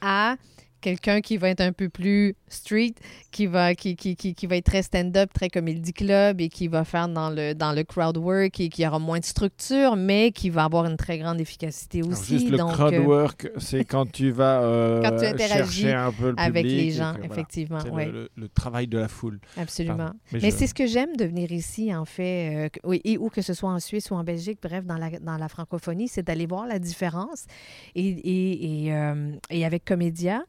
[0.00, 0.36] à
[0.80, 2.94] quelqu'un qui va être un peu plus street,
[3.30, 6.68] qui va, qui, qui, qui, qui va être très stand-up, très comédie club et qui
[6.68, 10.30] va faire dans le, dans le crowd work et qui aura moins de structure, mais
[10.30, 12.38] qui va avoir une très grande efficacité Alors, aussi.
[12.38, 15.92] juste le donc, crowd euh, work, c'est quand tu vas euh, Quand tu interagis chercher
[15.92, 17.78] un peu le avec public les gens, voilà, effectivement.
[17.92, 19.40] ouais, le, le- le travail de la foule.
[19.56, 19.96] absolument.
[19.96, 20.12] Pardon.
[20.32, 23.28] Mais je- c'est ce que j'aime de venir ici, en fait, euh, oui, et ou
[23.28, 26.22] que ce soit en Suisse ou en Belgique, bref, dans la, dans la francophonie, c'est
[26.22, 27.46] d'aller voir la différence.
[27.94, 30.42] Et, et, et, euh, et avec Comédia,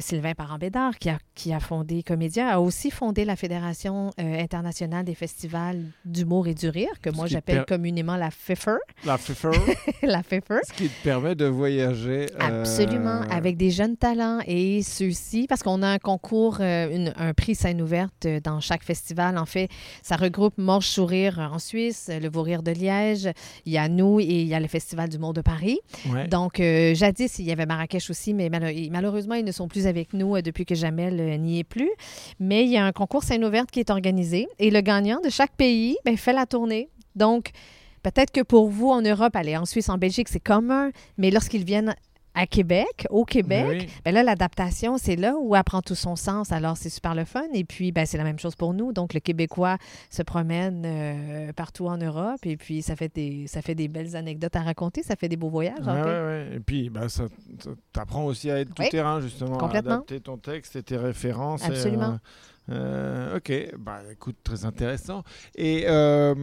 [0.00, 5.04] Sylvain Parent-Bédard, qui a, qui a fondé Comédia, a aussi fondé la Fédération euh, internationale
[5.04, 8.76] des festivals d'humour et du rire, que Ce moi j'appelle per- communément la FIFER.
[9.04, 9.50] La FIFER,
[10.02, 10.58] la FIFER.
[10.66, 12.26] ce qui te permet de voyager.
[12.40, 17.12] euh, Absolument, avec des jeunes talents et ceux-ci, parce qu'on a un concours, euh, une-
[17.16, 19.38] un prix scène ouverte dans chaque festival.
[19.38, 19.68] En fait,
[20.02, 23.28] ça regroupe Morge Sourire en Suisse, le Beau Rire de Liège,
[23.64, 25.78] il y a nous et il y a le Festival du Monde de Paris.
[26.10, 26.28] Ouais.
[26.28, 26.56] Donc,
[26.94, 28.48] jadis, il y avait Marrakech aussi, mais
[28.90, 31.90] malheureusement, ils ne sont plus avec nous depuis que Jamel euh, n'y est plus.
[32.40, 35.28] Mais il y a un concours scène ouverte qui est organisé et le gagnant de
[35.28, 36.88] chaque pays ben, fait la tournée.
[37.14, 37.50] Donc,
[38.02, 41.64] peut-être que pour vous en Europe, aller en Suisse, en Belgique, c'est commun, mais lorsqu'ils
[41.64, 41.94] viennent
[42.38, 43.88] à Québec, au Québec, Ben oui.
[44.04, 46.52] ben là, l'adaptation, c'est là où elle prend tout son sens.
[46.52, 47.42] Alors, c'est super le fun.
[47.54, 48.92] Et puis, ben, c'est la même chose pour nous.
[48.92, 49.78] Donc, le Québécois
[50.10, 54.14] se promène euh, partout en Europe et puis ça fait, des, ça fait des belles
[54.16, 55.02] anecdotes à raconter.
[55.02, 55.78] Ça fait des beaux voyages.
[55.82, 55.90] fait.
[55.90, 56.50] ouais, ouais.
[56.56, 57.24] Et puis, bah, ça,
[57.58, 58.90] ça t'apprend aussi à être tout Oui.
[58.90, 59.90] terrain, justement, Complètement.
[59.92, 61.62] à adapter ton texte et tes références.
[61.64, 62.18] et, Absolument.
[62.68, 65.22] euh, euh, ok, bah, écoute, très intéressant.
[65.54, 66.34] Et euh,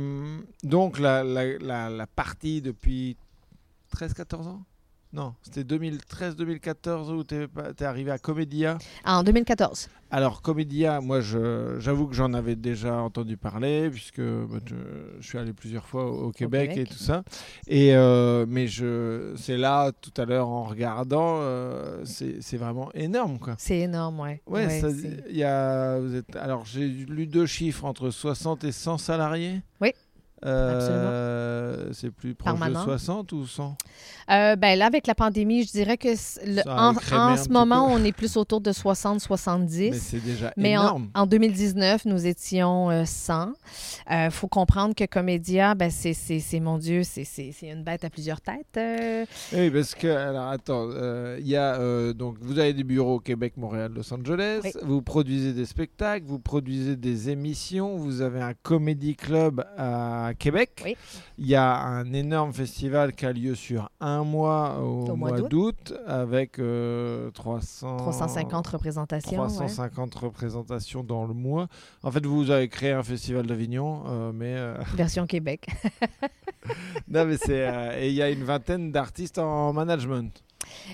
[0.64, 3.16] donc, la, la, la, la partie depuis
[3.96, 4.62] 13-14 ans?
[5.14, 8.80] Non, c'était 2013-2014 où tu es, arrivé à Comédia.
[9.06, 9.88] En 2014.
[10.10, 14.76] Alors, Comédia, moi, j'avoue que j'en avais déjà entendu parler, puisque bah, je,
[15.20, 16.90] je suis allé plusieurs fois au, au Québec, Québec.
[16.90, 17.24] et tout ça.
[17.68, 18.66] Et, euh, mais
[19.38, 23.54] c'est là, tout à l'heure, en regardant, euh, c'est vraiment énorme, quoi.
[23.60, 24.42] C'est énorme, ouais.
[24.48, 24.90] Ouais, Ouais, ça-
[25.30, 29.62] y a, vous êtes, alors j'ai lu deux chiffres entre 60 et 100 salariés.
[29.80, 29.92] Oui,
[30.46, 32.80] Euh, C'est plus proche Permanent.
[32.82, 33.78] de 60 ou 100
[34.32, 36.08] Euh, ben là, avec la pandémie, je dirais que
[36.46, 37.94] le- en, en ce moment, peu.
[38.02, 39.94] on est plus autour de Mais 60-70.
[39.94, 41.10] c'est déjà Mais en, énorme.
[41.14, 43.54] en 2019, nous étions euh, 100.
[44.10, 46.14] Il faut comprendre que Comédia, ben, c'est,
[46.60, 47.26] mon Dieu, c'est,
[47.64, 48.66] une bête à plusieurs têtes.
[48.78, 49.26] euh.
[49.54, 53.16] Oui, parce que, alors attends, euh, il y a, euh, donc, vous avez des bureaux
[53.16, 54.72] au Québec, Montréal, Los Angeles, Oui.
[54.84, 60.82] vous produisez des spectacles, vous produisez des émissions, vous avez un comédie club à Québec.
[60.84, 60.96] Oui.
[61.38, 65.42] Il y a un énorme festival qui a lieu sur un mois au, Au mois
[65.42, 65.94] d'août.
[66.08, 67.98] avec euh, 300...
[67.98, 69.42] 350 représentations.
[69.42, 69.48] ouais.
[69.48, 71.68] 350 représentations dans le mois.
[72.04, 75.68] En fait, vous avez créé un festival d'Avignon, euh, mais euh, Version Québec.
[77.08, 80.44] non, mais c'est euh, et il y a une vingtaine d'artistes en management.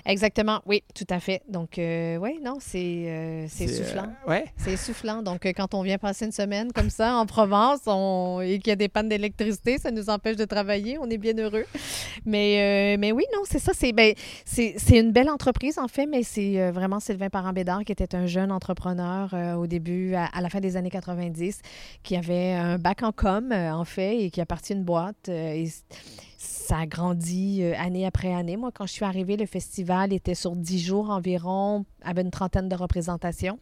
[0.06, 1.42] Exactement, oui, tout à fait.
[1.48, 4.08] Donc, euh, oui, non, c'est, euh, c'est soufflant.
[4.26, 4.44] euh, ouais.
[4.56, 5.22] C'est soufflant.
[5.22, 8.40] Donc, euh, quand on vient passer une semaine comme ça en Provence on...
[8.40, 10.98] et qu'il y a des pannes d'électricité, ça nous empêche de travailler.
[11.00, 11.66] On est bien heureux.
[12.24, 13.72] Mais, mais oui, non, c'est ça.
[13.74, 14.14] C'est, ben,
[14.90, 19.32] une belle entreprise, en fait, mais c'est vraiment Sylvain Parent-Bédard qui était un jeune entrepreneur
[19.58, 21.60] au début, à, à la fin des années 90,
[22.02, 25.28] qui avait un bac en com, en fait, et qui a parti une boîte.
[25.28, 25.66] et
[26.70, 28.56] ça a grandi euh, année après année.
[28.56, 32.68] Moi, quand je suis arrivée, le festival était sur dix jours environ, avait une trentaine
[32.68, 33.58] de représentations.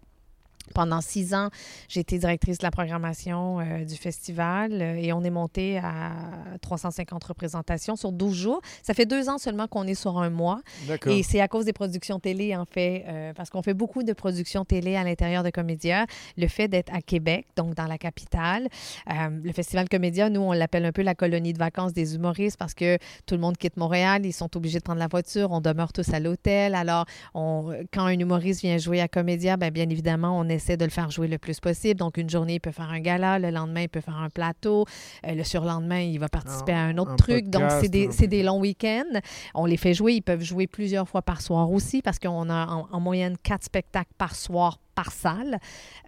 [0.75, 1.49] Pendant six ans,
[1.89, 6.13] j'ai été directrice de la programmation euh, du festival euh, et on est monté à
[6.61, 8.61] 350 représentations sur 12 jours.
[8.83, 10.61] Ça fait deux ans seulement qu'on est sur un mois.
[11.07, 14.13] Et c'est à cause des productions télé, en fait, euh, parce qu'on fait beaucoup de
[14.13, 16.07] productions télé à l'intérieur de Comédia.
[16.37, 18.69] Le fait d'être à Québec, donc dans la capitale,
[19.07, 22.75] le Festival Comédia, nous, on l'appelle un peu la colonie de vacances des humoristes parce
[22.75, 25.93] que tout le monde quitte Montréal, ils sont obligés de prendre la voiture, on demeure
[25.93, 26.75] tous à l'hôtel.
[26.75, 30.85] Alors, on, quand un humoriste vient jouer à Comédia, bien, bien évidemment, on essaie de
[30.85, 31.99] le faire jouer le plus possible.
[31.99, 34.85] Donc, une journée, il peut faire un gala, le lendemain, il peut faire un plateau,
[35.27, 37.49] euh, le surlendemain, il va participer à un autre un truc.
[37.49, 37.89] Donc, c'est
[38.27, 39.21] des, longs week-ends.
[39.55, 40.15] On les fait jouer.
[40.15, 43.65] Ils peuvent jouer plusieurs fois par soir aussi parce qu'on a en, en moyenne quatre
[43.65, 45.59] spectacles par soir par salle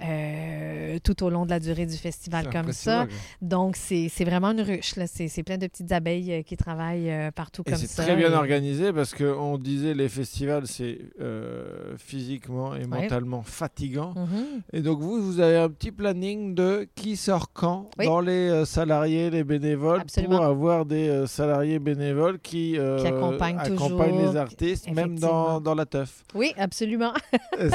[0.03, 3.07] euh, tout au long de la durée du festival C'est comme ça.
[3.41, 4.95] Donc, c'est c'est vraiment une ruche.
[5.07, 8.03] C'est c'est plein de petites abeilles euh, qui travaillent euh, partout Et comme c'est ça.
[8.05, 14.13] très bien Et- organisé parce qu'on disait les festivals, c'est euh, physiquement et mentalement fatigant.
[14.17, 14.45] Mhm.
[14.73, 18.07] Et donc vous, vous avez un petit planning de qui sort quand Oui.
[18.07, 20.37] dans les salariés, les bénévoles, Absolument.
[20.39, 25.61] pour avoir des salariés bénévoles qui, euh, Qui accompagnent accompagnent toujours, les artistes, même dans,
[25.61, 26.25] dans la teuf.
[26.35, 27.13] Oui, absolument.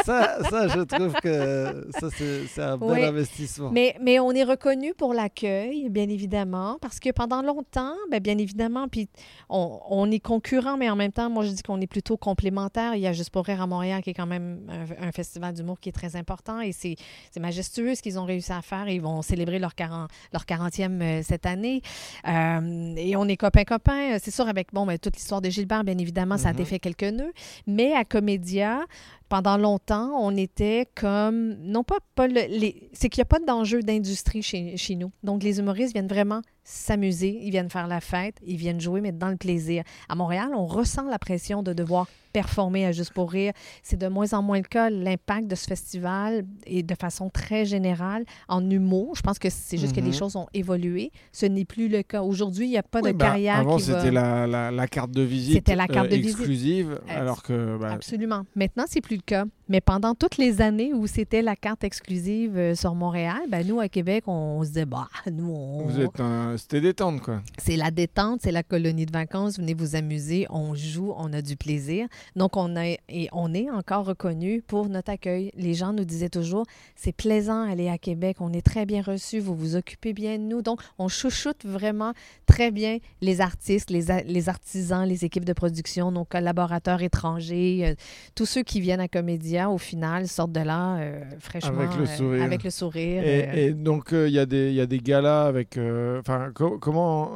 [0.05, 3.03] Ça, ça, je trouve que ça, c'est un Oui.
[3.03, 3.69] investissement.
[3.71, 8.37] Mais, mais on est reconnu pour l'accueil, bien évidemment, parce que pendant longtemps, ben, bien
[8.37, 9.07] évidemment, puis
[9.49, 12.95] on, on est concurrent, mais en même temps, moi, je dis qu'on est plutôt complémentaires.
[12.95, 15.53] Il y a Juste pour rire à Montréal, qui est quand même un, un festival
[15.53, 16.95] d'humour qui est très important, et c'est
[17.39, 18.89] majestueux ce qu'ils ont réussi à faire.
[18.89, 21.81] Ils vont célébrer leur, 40, leur 40e euh, cette année.
[22.27, 24.17] Euh, et on est copains-copains.
[24.21, 26.57] C'est sûr, avec bon, ben, toute l'histoire de Gilbert, bien évidemment, ça a Mhm.
[26.57, 27.31] défait quelques nœuds.
[27.67, 28.81] Mais à Comédia,
[29.29, 33.39] pendant longtemps, on était comme, non pas, pas le- les, c'est qu'il n'y a pas
[33.39, 35.11] d'enjeu d'industrie chez, chez nous.
[35.23, 39.11] Donc, les humoristes viennent vraiment s'amuser, ils viennent faire la fête, ils viennent jouer, mais
[39.13, 39.83] dans le plaisir.
[40.09, 43.53] À Montréal, on ressent la pression de devoir performer à Juste pour rire.
[43.81, 44.89] C'est de moins en moins le cas.
[44.89, 49.15] L'impact de ce festival est de façon très générale en humour.
[49.15, 50.13] Je pense que c'est juste que les Mhm.
[50.13, 51.11] choses ont évolué.
[51.31, 52.21] Ce n'est plus le cas.
[52.23, 53.79] Aujourd'hui, il n'y a pas Oui, de bah, carrière Avant, va...
[53.79, 57.41] c'était la, la, la carte de visite, C'était la carte euh, de exclusive, Euh, alors
[57.41, 58.43] que bah, Absolument.
[58.55, 59.45] Maintenant, c'est plus le cas.
[59.69, 63.79] Mais pendant toutes les années où c'était la carte exclusive euh, sur Montréal, ben nous,
[63.79, 65.83] à Québec, on, se disait, bah, nous, on...
[65.85, 66.54] vous êtes un...
[66.57, 67.41] c'était détente, quoi.
[67.57, 69.57] c'est la détente, c'est la colonie de vacances.
[69.59, 72.07] Venez vous amuser, on joue, on a du plaisir.
[72.35, 75.51] Donc, on, a, et on est encore reconnu pour notre accueil.
[75.55, 76.65] Les gens nous disaient toujours,
[76.95, 80.43] c'est plaisant aller à Québec, on est très bien reçus, vous vous occupez bien de
[80.43, 80.61] nous.
[80.61, 82.13] Donc, on chouchoute vraiment
[82.45, 87.95] très bien les artistes, les, les artisans, les équipes de production, nos collaborateurs étrangers, euh,
[88.35, 91.79] tous ceux qui viennent à Comédia, au final, sortent de là euh, fraîchement.
[91.79, 92.43] Avec le euh, sourire.
[92.43, 93.23] avec le sourire.
[93.23, 95.77] Et, euh, et donc, il y, a des- y a des galas avec.
[95.77, 96.21] euh,
[96.53, 97.31] Co- comment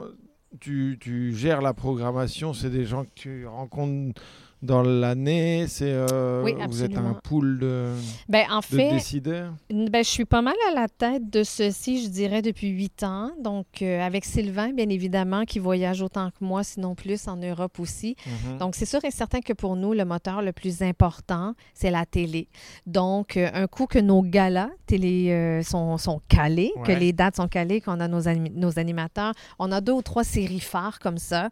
[0.60, 2.54] tu, tu gères la programmation?
[2.54, 4.22] C'est des gens que tu rencontres
[4.62, 7.94] dans l'année C'est euh, Oui, Vous êtes un pool de,
[8.28, 9.54] ben, en de fait, décideurs?
[9.70, 13.32] Ben, je suis pas mal à la tête de ceci, je dirais, depuis huit ans.
[13.42, 17.80] Donc, euh, avec Sylvain, bien évidemment, qui voyage autant que moi, sinon plus, en Europe
[17.80, 18.16] aussi.
[18.26, 18.58] Mhm.
[18.58, 22.06] Donc, c'est sûr et certain que pour nous, le moteur le plus important, c'est la
[22.06, 22.48] télé.
[22.86, 27.38] Donc, euh, un coup que nos galas télé euh, sont, sont calés, que les dates
[27.38, 31.00] sont calées, qu'on a nos, anim- nos animateurs, on a deux ou trois séries phares
[31.00, 31.50] comme ça,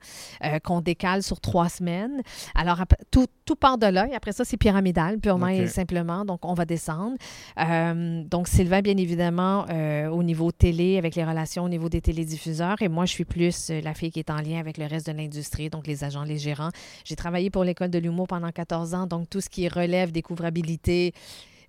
[0.64, 2.22] qu'on décale sur trois semaines.
[2.56, 4.08] Alors, tout, tout part de là.
[4.12, 6.26] Et après ça, c'est pyramidal, purement et simplement.
[6.26, 7.16] Donc, on va descendre.
[7.60, 12.02] Euh, donc, Sylvain, bien évidemment, euh, au niveau télé, avec les relations au niveau des
[12.02, 12.82] télédiffuseurs.
[12.82, 15.08] Et moi, je suis plus euh, la fille qui est en lien avec le reste
[15.08, 16.70] de l'industrie, donc les agents, les gérants.
[17.04, 21.14] J'ai travaillé pour l'École de l'humour pendant 14 ans, donc tout ce qui relève découvrabilité,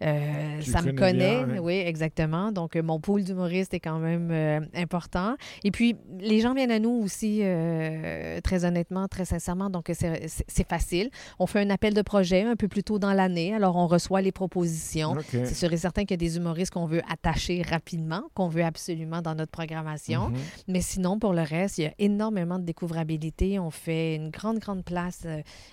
[0.02, 1.44] euh, ça me connaît.
[1.44, 1.60] bien.
[1.60, 2.52] Oui, exactement.
[2.52, 5.34] Donc, euh, mon pool d'humoristes est quand même euh, important.
[5.64, 9.70] Et puis, les gens viennent à nous aussi, euh, très honnêtement, très sincèrement.
[9.70, 11.10] Donc, c'est facile.
[11.38, 13.54] On fait un appel de projet un peu plus tôt dans l'année.
[13.54, 15.12] Alors, on reçoit les propositions.
[15.12, 15.24] Ok.
[15.30, 18.64] C'est sûr et certain qu'il y a des humoristes qu'on veut attacher rapidement, qu'on veut
[18.64, 20.28] absolument dans notre programmation.
[20.28, 20.36] Mhm.
[20.68, 23.58] Mais sinon, pour le reste, il y a énormément de découvrabilité.
[23.58, 25.26] On fait une grande, grande place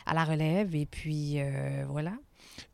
[0.06, 0.76] à la relève.
[0.76, 1.38] Et puis,
[1.88, 2.14] voilà.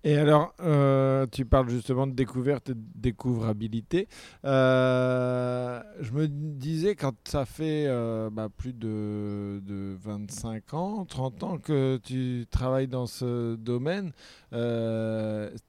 [0.04, 4.08] Et alors, euh, tu parles justement de découverte et de découvrabilité.
[4.46, 11.44] Euh, je me disais, quand ça fait euh, bah, plus de, de 25 ans, 30
[11.44, 14.12] ans que tu travailles dans ce domaine,
[14.52, 14.58] tu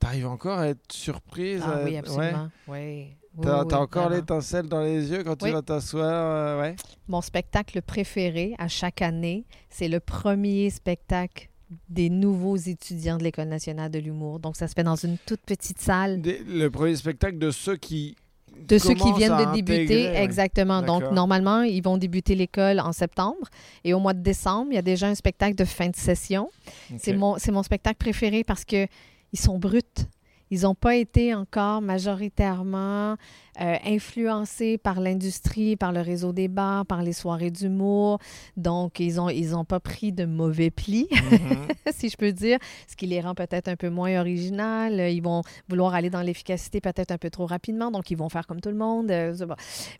[0.07, 2.49] arrives encore à être surprise Ah à oui, absolument.
[2.69, 3.17] Oui.
[3.35, 6.77] Oui, T'as oui, encore l'étincelle dans les yeux quand tu vas t'asseoir euh, ouais.
[7.09, 11.49] Mon spectacle préféré à chaque année, c'est le premier spectacle
[11.89, 14.39] des nouveaux étudiants de l'École nationale de l'humour.
[14.41, 17.77] Donc, ça se fait dans une toute petite salle Des- le premier spectacle de ceux
[17.77, 18.17] qui
[18.69, 19.83] de ceux qui viennent de débuter.
[19.85, 20.23] intégrer.
[20.23, 20.83] Exactement.
[20.83, 23.49] Donc, normalement, ils vont débuter l'école en septembre.
[23.83, 26.51] Et au mois de décembre, il y a déjà un spectacle de fin de session.
[26.99, 28.87] C'est mon, c'est mon spectacle préféré parce que
[29.33, 29.81] ils sont bruts.
[30.51, 33.17] Ils n'ont pas été encore majoritairement
[33.61, 38.19] euh, influencés par l'industrie, par le réseau des bars, par les soirées d'humour.
[38.57, 41.69] Donc, ils n'ont ils ont pas pris de mauvais plis, Mhm.
[41.93, 45.11] si je peux dire, ce qui les rend peut-être un peu moins original.
[45.13, 48.47] Ils vont vouloir aller dans l'efficacité peut-être un peu trop rapidement, donc ils vont faire
[48.47, 49.11] comme tout le monde.
[49.11, 49.35] euh.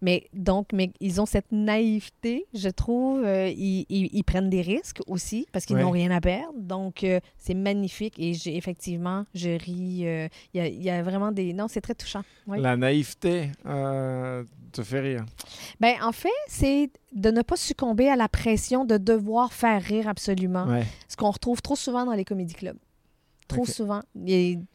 [0.01, 3.23] Mais donc, mais ils ont cette naïveté, je trouve.
[3.25, 6.53] euh, ils, ils- ils prennent des risques aussi parce qu'ils n'ont rien à perdre.
[6.59, 10.07] Donc, euh, c'est magnifique et effectivement, je ris.
[10.07, 11.53] euh, Il y, a, il y a vraiment des...
[11.53, 12.23] Non, c'est très touchant.
[12.47, 12.61] Oui.
[12.61, 15.25] La naïveté euh, te fait rire.
[15.81, 20.09] Ben, en fait, c'est de ne pas succomber à la pression de devoir faire rire
[20.09, 20.67] absolument.
[20.67, 20.85] Ouais.
[21.09, 22.79] Ce qu'on retrouve trop souvent dans les comédie clubs.
[23.49, 24.01] Trop souvent.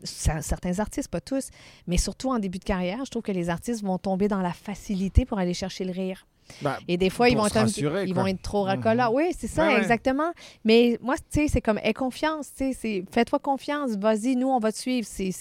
[0.03, 1.49] Certains artistes, pas tous,
[1.87, 4.53] mais surtout en début de carrière, je trouve que les artistes vont tomber dans la
[4.53, 6.27] facilité pour aller chercher le rire.
[6.61, 8.69] Bah, Et des fois, ils vont, être un ils vont être trop Mhm.
[8.69, 9.11] racolants.
[9.13, 10.31] Oui, c'est ça, exactement.
[10.65, 14.47] Mais moi, tu sais, c'est comme, aie confiance, tu sais, c'est- fais-toi confiance, vas-y, nous,
[14.47, 15.07] on va te suivre.
[15.07, 15.31] C'est-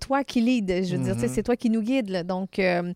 [0.00, 1.32] toi qui lead, je veux dire, tu sais, Mhm.
[1.34, 2.08] c'est toi qui nous guide.
[2.10, 2.22] là.
[2.22, 2.92] Donc, euh,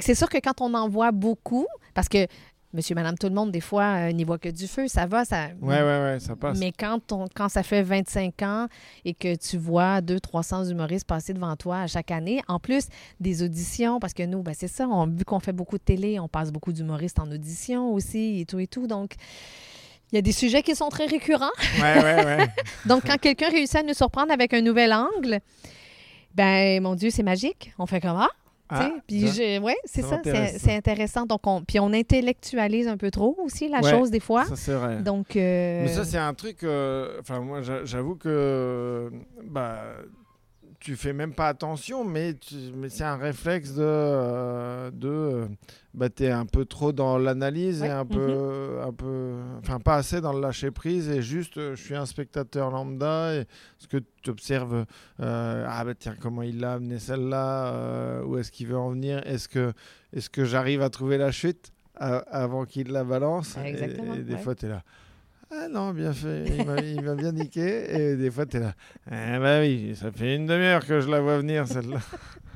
[0.00, 2.26] c'est sûr que quand on en voit beaucoup, parce que
[2.72, 5.24] monsieur, madame, tout le monde, des fois, euh, n'y voit que du feu, ça va,
[5.24, 5.48] ça...
[5.60, 6.58] ouais, ouais, ouais, ça passe.
[6.58, 8.68] Mais quand, on, quand ça fait 25 ans
[9.04, 12.88] et que tu vois 200-300 humoristes passer devant toi à chaque année, en plus
[13.20, 16.20] des auditions, parce que nous, ben, c'est ça, on, vu qu'on fait beaucoup de télé,
[16.20, 18.86] on passe beaucoup d'humoristes en audition aussi et tout et tout.
[18.86, 19.14] Donc,
[20.12, 21.46] il y a des sujets qui sont très récurrents.
[21.80, 22.48] Ouais, ouais, ouais.
[22.86, 25.40] Donc, quand quelqu'un réussit à nous surprendre avec un nouvel angle,
[26.34, 27.72] ben mon Dieu, c'est magique.
[27.78, 28.20] On fait comment?
[28.20, 28.47] Ah,
[29.06, 30.20] puis ça, je- ouais, c'est ça
[30.58, 31.24] c'est intéressant.
[31.26, 34.44] Donc, on, puis on intellectualise un peu trop aussi la Ouais, chose des fois.
[34.44, 35.02] ça, c'est vrai.
[35.02, 36.62] Donc, euh, Mais ça, c'est un truc.
[36.64, 39.10] euh, Enfin, moi, j'a- j'avoue que.
[39.44, 39.82] Bah.
[40.80, 43.82] Tu fais même pas attention, mais, tu- mais c'est un réflexe de.
[43.82, 45.46] euh, de euh,
[45.92, 49.32] bah, t'es un peu trop dans l'analyse Ouais, et un peu, un peu.
[49.58, 53.34] Enfin, pas assez dans le lâcher prise et juste, euh, je suis un spectateur lambda
[53.34, 53.46] et
[53.78, 54.84] ce que tu observes.
[55.20, 58.90] euh, ah, bah tiens, comment il l'a amené celle-là euh, Où est-ce qu'il veut en
[58.90, 59.72] venir Est-ce que,
[60.44, 63.72] j'arrive à trouver la chute a- avant qu'il la balance Et-
[64.22, 64.38] des ouais.
[64.38, 64.84] fois, tu es là.
[65.50, 67.84] Ah non, bien fait, il m'a- il m'a bien niqué.
[68.12, 68.74] Et des fois, tu es là.
[69.10, 71.98] Ah bah oui, ça fait une demi-heure que je la vois venir, celle-là.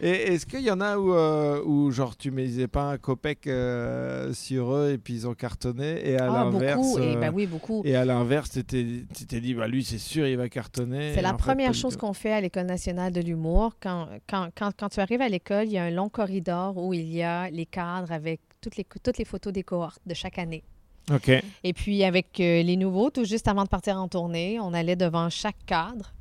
[0.00, 3.46] Et est-ce qu'il y en a où, euh, où genre, tu misais pas un copec
[3.46, 6.76] euh, sur eux et puis ils ont cartonné Et à ah, l'inverse.
[6.76, 6.98] beaucoup.
[6.98, 7.80] Et ben oui, beaucoup.
[7.84, 11.14] et à l'inverse, tu t'es dit, bah, lui, c'est sûr, il va cartonner.
[11.14, 13.76] C'est la fait, première chose qu'on fait à l'École nationale de l'humour.
[13.80, 16.92] Quand, quand, quand, quand tu arrives à l'école, il y a un long corridor où
[16.92, 20.38] il y a les cadres avec toutes les, toutes les photos des cohortes de chaque
[20.38, 20.64] année.
[21.62, 24.96] Et puis avec euh, les nouveaux, tout juste avant de partir en tournée, on allait
[24.96, 26.12] devant chaque cadre.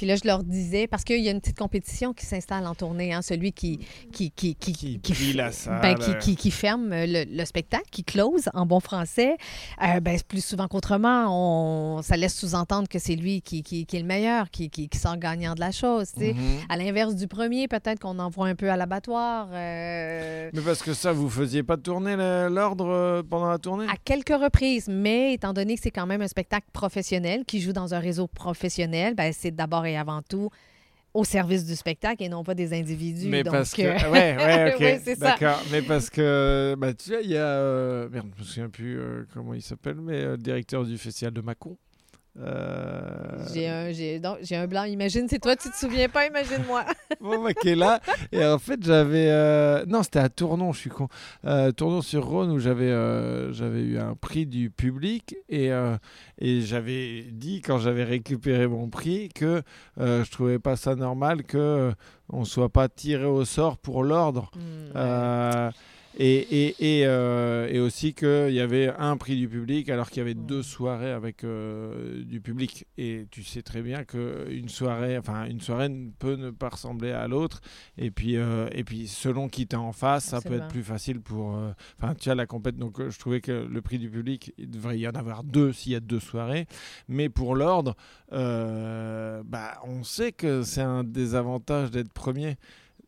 [0.00, 2.74] Puis là, je leur disais, parce qu'il y a une petite compétition qui s'installe en
[2.74, 3.80] tournée, hein, celui qui,
[4.14, 5.82] qui, qui, qui, Qui qui plie f- la salle.
[5.82, 9.36] ben, qui, qui, qui ferme le, le spectacle, qui close en bon français,
[9.84, 11.26] euh, ben, plus souvent qu'autrement,
[11.98, 15.60] on, ça laisse sous-entendre que c'est lui qui, est le meilleur, qui, sort gagnant de
[15.60, 16.06] la chose.
[16.16, 16.32] sais.
[16.32, 16.40] Mhm.
[16.70, 19.48] À l'inverse du premier, peut-être qu'on envoie un peu à l'abattoir.
[19.52, 22.16] euh, Mais parce que ça, vous faisiez pas tourner
[22.48, 23.84] l'ordre euh, pendant la tournée?
[23.84, 27.74] À quelques reprises, mais étant donné que c'est quand même un spectacle professionnel qui joue
[27.74, 30.50] dans un réseau professionnel, ben, c'est d'abord et avant tout
[31.12, 33.28] au service du spectacle et non pas des individus.
[33.28, 33.82] Mais Donc, parce que.
[33.82, 35.00] euh, Ouais, ouais.
[35.40, 35.60] D'accord.
[35.72, 36.74] Mais parce que.
[36.78, 37.44] Bah, tu vois, il y a.
[37.46, 40.96] euh, Merde, je me souviens plus euh, comment il s'appelle, mais euh, le directeur du
[40.98, 41.76] festival de Mâcon.
[42.38, 43.44] Euh...
[43.52, 44.84] J'ai un, j'ai, donc, j'ai un blanc.
[44.84, 46.84] Imagine, c'est toi, tu te souviens pas, imagine-moi.
[47.20, 48.00] Bon, qui est là.
[48.32, 49.26] Et en fait, j'avais.
[49.30, 51.08] euh, Non, c'était à Tournon, je suis con.
[51.44, 55.34] Euh, Tournon sur Rhône, où j'avais euh, j'avais eu un prix du public.
[55.48, 55.70] Et,
[56.38, 59.62] et j'avais dit, quand j'avais récupéré mon prix, que
[59.98, 61.92] je trouvais pas ça normal que
[62.32, 64.50] on soit pas tiré au sort pour l'ordre.
[64.54, 65.70] Hmm,
[66.18, 70.18] et, et, et, euh, et aussi qu'il y avait un prix du public alors qu'il
[70.18, 72.86] y avait deux soirées avec euh, du public.
[72.98, 75.88] Et tu sais très bien qu'une soirée, enfin, une soirée
[76.18, 77.60] peut ne pas ressembler à l'autre.
[77.96, 81.20] Et puis, euh, et puis selon qui t'es en face, ça peut être plus facile
[81.20, 81.56] pour.
[81.56, 82.76] euh, Enfin, tu as la compète.
[82.76, 85.92] Donc, je trouvais que le prix du public, il devrait y en avoir deux s'il
[85.92, 86.66] y a deux soirées.
[87.08, 87.94] Mais pour l'ordre,
[88.30, 92.56] bah, on sait que c'est un des avantages d'être premier.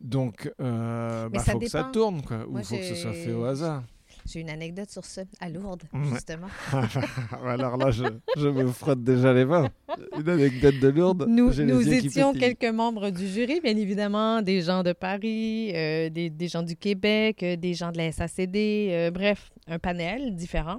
[0.03, 2.45] Donc, euh, bah, ça faut que ça tourne, quoi.
[2.47, 3.83] Ou faut que ce soit fait au hasard.
[4.25, 5.83] J'ai une anecdote sur ça, à Lourdes,
[6.13, 6.47] justement.
[7.45, 8.05] Alors là, je,
[8.37, 9.69] je me frotte déjà les mains.
[10.17, 11.25] Une anecdote de Lourdes.
[11.27, 16.29] Nous, nous étions quelques membres du jury, bien évidemment, des gens de Paris, euh, des,
[16.29, 20.77] des gens du Québec, euh, des gens de la SACD, euh, bref, un panel différent.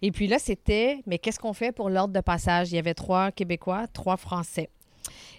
[0.00, 2.70] Et puis là, c'était, mais qu'est-ce qu'on fait pour l'ordre de passage?
[2.70, 4.70] Il y avait trois Québécois, trois Français.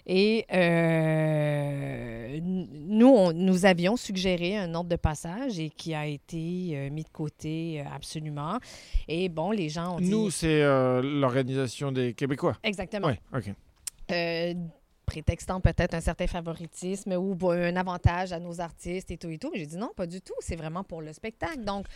[0.06, 6.70] Et euh, nous, on- nous avions suggéré un ordre de passage et qui a été
[6.74, 8.58] euh, mis de côté euh, absolument.
[9.08, 10.10] Et bon, les gens ont dit...
[10.10, 10.62] Nous, c'est
[11.02, 12.56] l'organisation des Québécois.
[12.62, 13.08] Exactement.
[13.08, 13.50] Ouais, ok.
[15.06, 19.50] Prétextant peut-être un certain favoritisme ou un avantage à nos artistes et tout et tout.
[19.52, 20.34] Mais j'ai dit non, pas du tout.
[20.38, 21.64] C'est vraiment pour le spectacle.
[21.64, 21.86] Donc,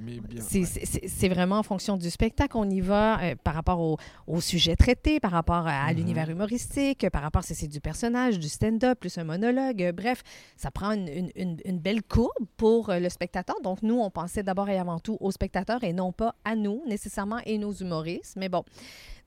[0.00, 0.42] Mais bien.
[0.42, 2.56] c'est vraiment en fonction du spectacle.
[2.56, 5.96] On y va euh, par rapport au, au sujet traité, par rapport à, à Mhm.
[5.98, 9.82] l'univers humoristique, par rapport si c'est du personnage, du stand-up, plus un monologue.
[9.82, 10.22] Euh, bref,
[10.56, 13.56] ça prend une, une- une- une belle courbe pour euh, le spectateur.
[13.62, 16.82] Donc, nous, on pensait d'abord et avant tout aux spectateurs et non pas à nous
[16.86, 18.34] nécessairement et nos humoristes.
[18.36, 18.64] Mais bon.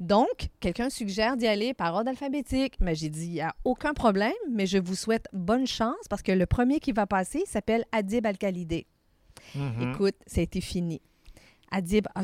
[0.02, 2.76] Donc, quelqu'un suggère d'y aller par ordre alphabétique.
[2.82, 6.22] Mais j'ai dit, il n'y a aucun problème, mais je vous souhaite bonne chance parce
[6.22, 8.86] que le premier qui va passer s'appelle Adib Al-Khalidé.
[9.56, 9.92] Mhm.
[9.92, 11.02] Écoute, ça a été fini.
[11.72, 12.24] Adib, a-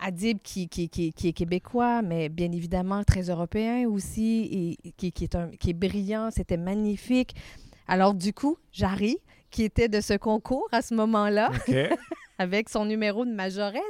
[0.00, 5.12] Adib qui, qui, qui, qui est québécois, mais bien évidemment très européen aussi, et qui,
[5.12, 7.34] qui est, un, qui est brillant, c'était magnifique.
[7.88, 9.18] Alors du coup, Jarry,
[9.50, 11.50] qui était de ce concours à ce moment-là,
[12.38, 13.82] avec son numéro de majorette,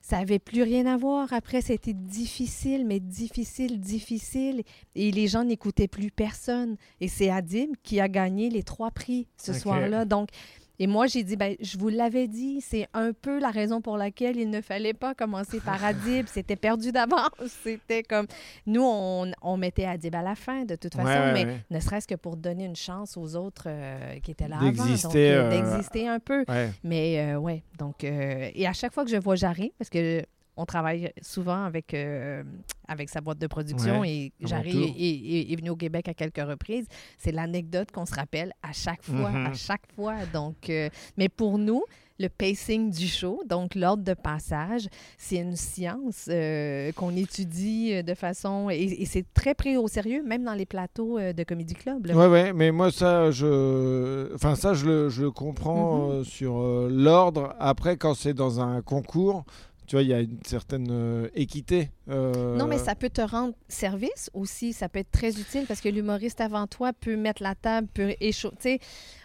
[0.00, 1.32] ça n'avait plus rien à voir.
[1.32, 4.62] Après, c'était difficile, mais difficile, difficile.
[4.96, 6.76] Et les gens n'écoutaient plus personne.
[7.00, 10.04] Et c'est Adib qui a gagné les trois prix ce soir-là.
[10.04, 10.30] Donc,
[10.78, 13.96] et moi, j'ai dit, ben, je vous l'avais dit, c'est un peu la raison pour
[13.96, 16.26] laquelle il ne fallait pas commencer par Adib.
[16.32, 17.30] C'était perdu d'avance.
[17.62, 18.26] C'était comme.
[18.66, 21.56] Nous, on, on mettait Adib à la fin, de toute façon, ouais, mais ouais.
[21.70, 24.70] ne serait-ce que pour donner une chance aux autres euh, qui étaient là avant.
[24.70, 26.44] D'exister, euh, euh, D'exister un peu.
[26.48, 26.70] Ouais.
[26.84, 30.22] Mais euh, ouais, donc euh, et à chaque fois que je vois Jarry, parce que
[30.56, 32.42] on travaille souvent avec euh,
[32.88, 34.52] avec sa boîte de production Ouais, et tour.
[34.98, 36.86] est, venu au Québec à quelques reprises.
[37.18, 39.46] C'est l'anecdote qu'on se rappelle à chaque fois, Mhm.
[39.46, 40.14] à chaque fois.
[40.32, 41.82] Donc, euh, mais pour nous.
[42.18, 44.86] Le pacing du show, donc l'ordre de passage,
[45.18, 48.68] c'est une science euh, qu'on étudie de façon.
[48.70, 52.06] Et, et c'est très pris au sérieux, même dans les plateaux de Comedy Club.
[52.06, 52.14] là.
[52.28, 56.24] Ouais, mais moi, ça, je, enfin, ça, je le, je comprends Mhm.
[56.24, 57.56] sur l'ordre.
[57.58, 59.44] Après, quand c'est dans un concours,
[59.92, 61.90] tu vois, il y a une certaine euh, équité.
[62.08, 64.72] euh, Non, mais ça peut te rendre service aussi.
[64.72, 68.14] Ça peut être très utile parce que l'humoriste avant toi peut mettre la table, peut
[68.18, 68.80] échauffer.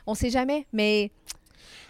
[0.07, 1.09] On sait jamais, mais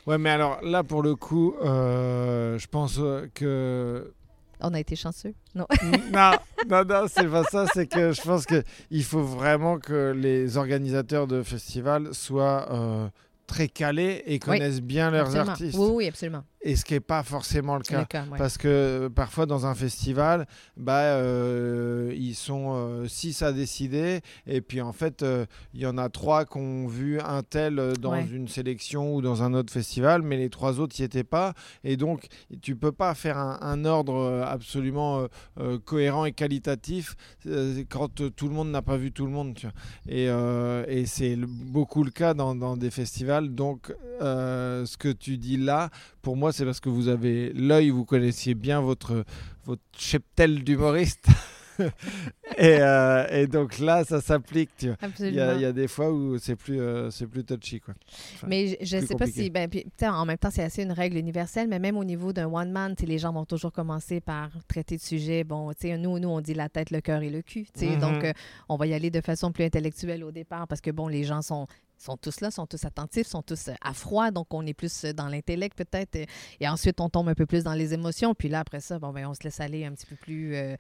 [0.06, 3.00] Ouais, mais alors là, pour le coup, euh, je pense
[3.34, 4.14] que.
[4.62, 5.34] on a été chanceux.
[5.56, 5.66] Non.
[6.14, 6.34] non,
[6.70, 7.66] non, non, c'est pas ça.
[7.74, 13.10] C'est que je pense qu'il faut vraiment que les organisateurs de festivals soient
[13.48, 15.52] très calés et connaissent bien leurs Absolument.
[15.52, 15.78] artistes.
[15.80, 16.44] Oui, oui, absolument.
[16.62, 18.00] Et ce qui n'est pas forcément le cas.
[18.00, 18.38] le cas, ouais.
[18.38, 24.62] Parce que euh, parfois dans un festival, bah, euh, ils sont 6 à décider et
[24.62, 27.94] puis en fait euh, il y en a trois qui ont vu un tel euh,
[27.94, 28.26] dans Ouais.
[28.32, 31.54] une sélection ou dans un autre festival, mais les trois autres n'y étaient pas.
[31.84, 32.28] Et donc
[32.62, 35.28] tu peux pas faire un, un ordre euh, absolument euh,
[35.60, 39.32] euh, cohérent et qualitatif euh, quand euh, tout le monde n'a pas vu tout le
[39.32, 39.54] monde.
[39.54, 39.74] Tu vois.
[40.08, 43.54] Et, euh, et c'est beaucoup le cas dans, dans des festivals.
[43.54, 45.90] Donc euh, ce que tu dis là,
[46.28, 49.24] pour moi, c'est parce que vous avez l'œil, vous connaissiez bien votre,
[49.64, 51.28] votre cheptel d'humoriste.
[52.58, 54.88] et, euh, et donc là, ça s'applique.
[55.20, 57.80] Il y, a, il y a des fois où c'est plus, euh, c'est plus touchy.
[57.80, 57.94] Quoi.
[58.36, 59.50] Enfin, Mais je ne sais pas si.
[59.50, 62.48] Ben, puis, en même temps, c'est assez une règle universelle, mais même au niveau d'un
[62.48, 65.44] one-man, les gens vont toujours commencer par traiter de sujets.
[65.44, 67.68] Bon, nous, nous, on dit la tête, le cœur et le cul.
[67.74, 67.88] sais.
[67.88, 68.00] Mhm.
[68.00, 68.34] Donc, euh,
[68.70, 71.42] on va y aller de façon plus intellectuelle au départ parce que, bon, les gens
[71.42, 71.68] sont
[71.98, 75.28] sont tous là, sont tous attentifs, sont tous à froid, donc on est plus dans
[75.28, 76.16] l'intellect peut-être.
[76.16, 76.28] Et,
[76.60, 78.34] et ensuite, on tombe un peu plus dans les émotions.
[78.36, 80.76] Puis là, après ça, bon, ben, on se laisse aller un petit peu plus euh,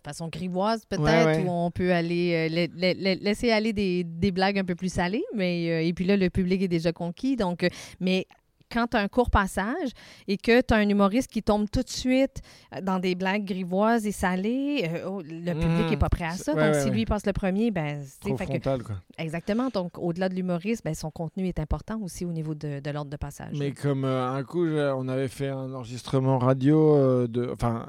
[0.00, 1.44] de façon grivoise peut-être, Ouais, ouais.
[1.44, 4.74] où on peut aller euh, la- la- la- laisser aller des, des blagues un peu
[4.74, 5.24] plus salées.
[5.34, 7.36] Mais, euh, et puis là, le public est déjà conquis.
[7.36, 7.68] Donc, euh,
[8.00, 8.26] mais
[8.74, 9.90] quand tu as un court passage
[10.28, 12.42] et que tu as un humoriste qui tombe tout de suite
[12.74, 15.90] euh, dans des blagues grivoises et salées, euh, oh, le public Mhm.
[15.90, 16.52] n'est pas prêt à ça.
[16.54, 18.82] Ouais, donc, ouais, si lui passe le premier, ben, trop fait que- frontal.
[18.82, 18.96] Quoi.
[19.18, 19.68] exactement.
[19.72, 23.10] Donc, au-delà de l'humoriste, ben, son contenu est important aussi au niveau de, de l'ordre
[23.10, 23.56] de passage.
[23.58, 27.86] Mais comme euh, un coup, on avait fait un enregistrement radio, euh, de, enfin,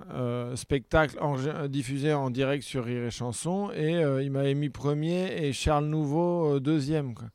[0.56, 1.18] spectacle
[1.70, 6.60] diffusé en direct sur Rire et Chanson, et il m'avait mis premier et Charles Nouveau
[6.60, 7.14] deuxième.
[7.16, 7.28] Quoi.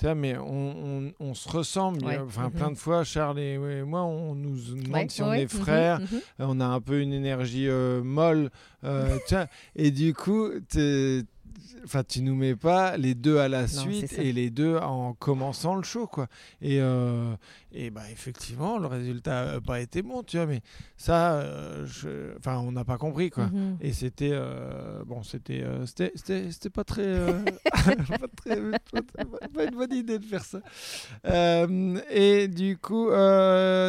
[0.00, 2.02] Tu vois, mais on, on- on se ressemble.
[2.06, 2.18] Ouais.
[2.18, 2.50] Enfin, Mhm.
[2.52, 5.52] plein de fois, Charles et, et moi, on nous demande Ouais, si on ouais, est
[5.54, 6.00] mhm, frères.
[6.00, 6.06] mhm.
[6.40, 8.48] Euh, on a un peu une énergie euh, molle.
[8.84, 9.34] euh, tu
[9.76, 11.22] et du coup, t'es-
[11.84, 15.74] enfin, tu nous mets pas les deux à la suite et les deux en commençant
[15.74, 16.06] le show.
[16.06, 16.26] Quoi.
[16.60, 17.34] Et, euh,
[17.72, 20.60] et bah, effectivement, le résultat n'a pas été bon, tu vois, mais
[20.96, 23.30] ça, euh, je- enfin, on n'a pas compris.
[23.30, 23.46] Quoi.
[23.46, 23.76] Mhm.
[23.80, 26.10] Et c'était euh, bon, c'était c'était
[26.74, 27.26] pas très,
[27.70, 28.56] pas, très
[29.02, 30.60] pas- pas une bonne idée de faire ça.
[32.10, 33.08] Et du coup,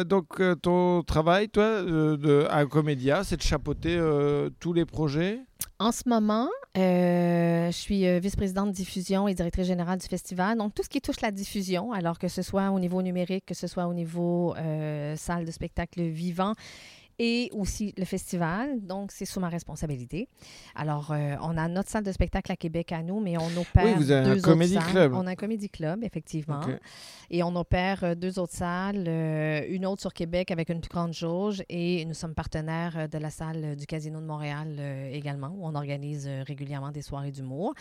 [0.06, 4.00] donc ton travail, toi, de, à Comédia, c'est de chapeauter
[4.60, 5.40] tous les projets?
[5.78, 6.48] En ce moment,
[6.78, 10.56] euh, je suis euh, vice-présidente de diffusion et directrice générale du festival.
[10.56, 13.54] Donc, tout ce qui touche la diffusion, alors que ce soit au niveau numérique, que
[13.54, 16.54] ce soit au niveau euh, salle de spectacle vivant.
[17.18, 18.80] Et aussi le festival.
[18.80, 20.28] Donc, c'est sous ma responsabilité.
[20.74, 23.84] Alors, euh, on a notre salle de spectacle à Québec à nous, mais on opère
[23.84, 24.92] Oui, vous avez un deux comedy autres salles.
[24.92, 25.12] club.
[25.14, 26.60] On a un comédie club, effectivement.
[27.30, 30.90] Et on opère euh, deux autres salles, euh, une autre sur Québec avec une plus
[30.90, 35.48] grande jauge et nous sommes partenaires de la salle du Casino de Montréal euh, également,
[35.56, 37.74] où on organise régulièrement des soirées d'humour.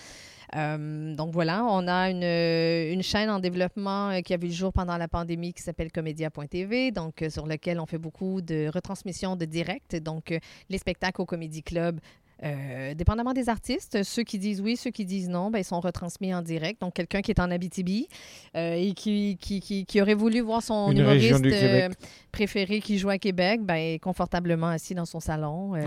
[0.53, 4.97] Donc voilà, on a une, une chaîne en développement qui a vu le jour pendant
[4.97, 9.95] la pandémie qui s'appelle comédia.tv, donc sur lequel on fait beaucoup de retransmissions de direct,
[9.95, 11.99] donc euh, les spectacles au Comédie Club.
[12.43, 15.79] euh, dépendamment des artistes, ceux qui disent oui, ceux qui disent non, ben, ils sont
[15.79, 16.81] retransmis en direct.
[16.81, 18.07] Donc, quelqu'un qui est en Abitibi
[18.55, 21.89] euh, et qui, qui, qui, qui aurait voulu voir son Une humoriste euh,
[22.31, 25.75] préféré qui joue à Québec, ben, est confortablement assis dans son salon.
[25.75, 25.85] euh.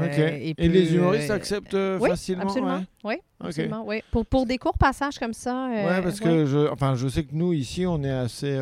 [0.56, 2.76] Et, les humoristes euh, acceptent euh, oui, facilement Absolument.
[2.78, 2.84] ouais.
[3.02, 3.46] Oui, Ok.
[3.48, 3.84] absolument.
[3.84, 4.02] oui.
[4.12, 5.66] Pour, pour des courts passages comme ça.
[5.70, 6.24] euh, Ouais, parce ouais.
[6.24, 8.56] que je, enfin, je sais que nous, ici, on est assez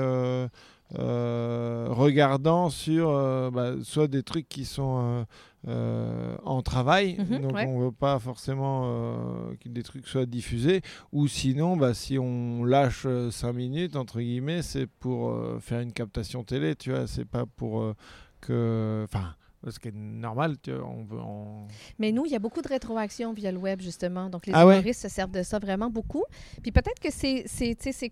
[0.99, 5.24] regardant sur euh, bah, soit des trucs qui sont euh,
[5.68, 7.66] euh, en travail, Mhm, donc ouais.
[7.66, 10.82] on veut pas forcément euh, que des trucs soient diffusés,
[11.12, 15.93] ou sinon, bah, si on lâche 5 minutes, entre guillemets, c'est pour euh, faire une
[15.93, 17.95] captation télé, tu vois, c'est pas pour euh,
[18.40, 19.03] que...
[19.05, 19.34] Enfin,
[19.70, 21.18] ce qui est normal, tu vois, on veut...
[21.20, 21.66] on-
[21.98, 24.28] Mais nous, il y a beaucoup de rétroaction via le web, justement.
[24.28, 24.74] Donc, les Ah ouais?
[24.74, 26.24] humoristes se servent de ça vraiment beaucoup.
[26.62, 27.44] Puis peut-être que c'est,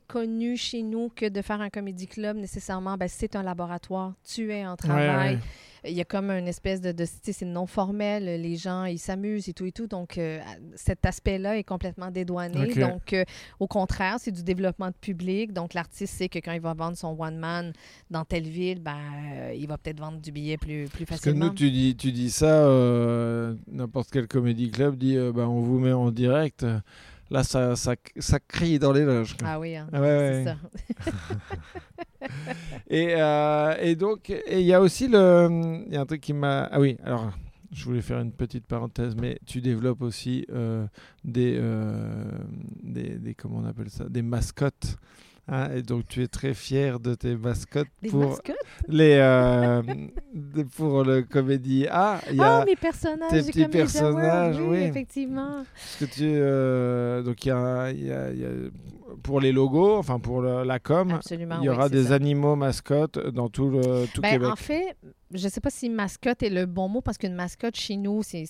[0.07, 4.15] connu chez nous que de faire un comédie club, nécessairement, ben, c'est un laboratoire.
[4.25, 5.35] Tu es en travail.
[5.35, 5.41] Ouais, ouais.
[5.85, 6.93] Il y a comme une espèce de...
[6.93, 8.25] de c'est non formel.
[8.25, 9.87] Les gens, ils s'amusent et tout et tout.
[9.87, 10.41] Donc, euh,
[10.75, 12.75] cet aspect-là est complètement dédouané.
[12.75, 13.25] Donc, euh,
[13.59, 15.53] au contraire, c'est du développement de public.
[15.53, 17.73] Donc, l'artiste sait que quand il va vendre son one-man
[18.11, 18.99] dans telle ville, ben,
[19.35, 21.47] euh, il va peut-être vendre du billet plus, plus Parce que facilement.
[21.47, 22.67] nous, tu dis, tu dis ça,
[23.69, 26.67] n'importe quel comédie club dit bah, on vous met en direct.
[27.31, 29.37] Là, ça, ça, ça crie dans les loges.
[29.45, 30.57] Ah oui, hein, Ah ouais, c'est ouais.
[31.07, 31.13] ça.
[32.91, 35.49] Et, euh, et donc, il y a aussi le.
[35.87, 36.65] Il y a un truc qui m'a.
[36.73, 37.31] Ah oui, alors,
[37.73, 40.87] je voulais faire une petite parenthèse, mais tu développes aussi euh,
[41.25, 42.25] des, euh,
[42.83, 43.35] des, des.
[43.35, 44.97] Comment on appelle ça Des mascottes.
[45.49, 48.57] hein, et donc, tu es très fier de tes mascottes Des pour, mascottes?
[48.89, 49.83] les, euh,
[50.77, 51.87] pour le comédie.
[51.91, 52.61] Ah, il y a.
[52.61, 53.31] Ah, mes personnages.
[53.31, 54.79] tes petits personnages, oui, oui.
[54.83, 55.65] effectivement.
[55.75, 58.49] Parce que tu, euh, donc il y a, il y a- il y a-
[59.23, 61.59] pour les logos, enfin pour le- la com, Absolument.
[61.61, 62.15] il y aura des ça.
[62.15, 64.49] animaux mascottes dans tout le tout Ben, Québec.
[64.51, 64.97] en fait,
[65.33, 68.23] je ne sais pas si mascotte est le bon mot parce qu'une mascotte chez nous,
[68.23, 68.47] c'est-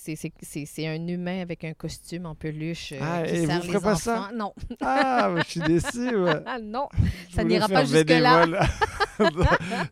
[0.87, 2.93] un humain avec un costume en peluche.
[2.93, 4.31] euh, Ah, qui et vous sert ferez pas ça?
[4.35, 4.53] Non.
[4.81, 6.17] Ah, je suis déçu.
[6.17, 6.43] ouais.
[6.47, 6.89] Ah, non.
[7.31, 8.47] Je Ça n'ira pas jusque-là.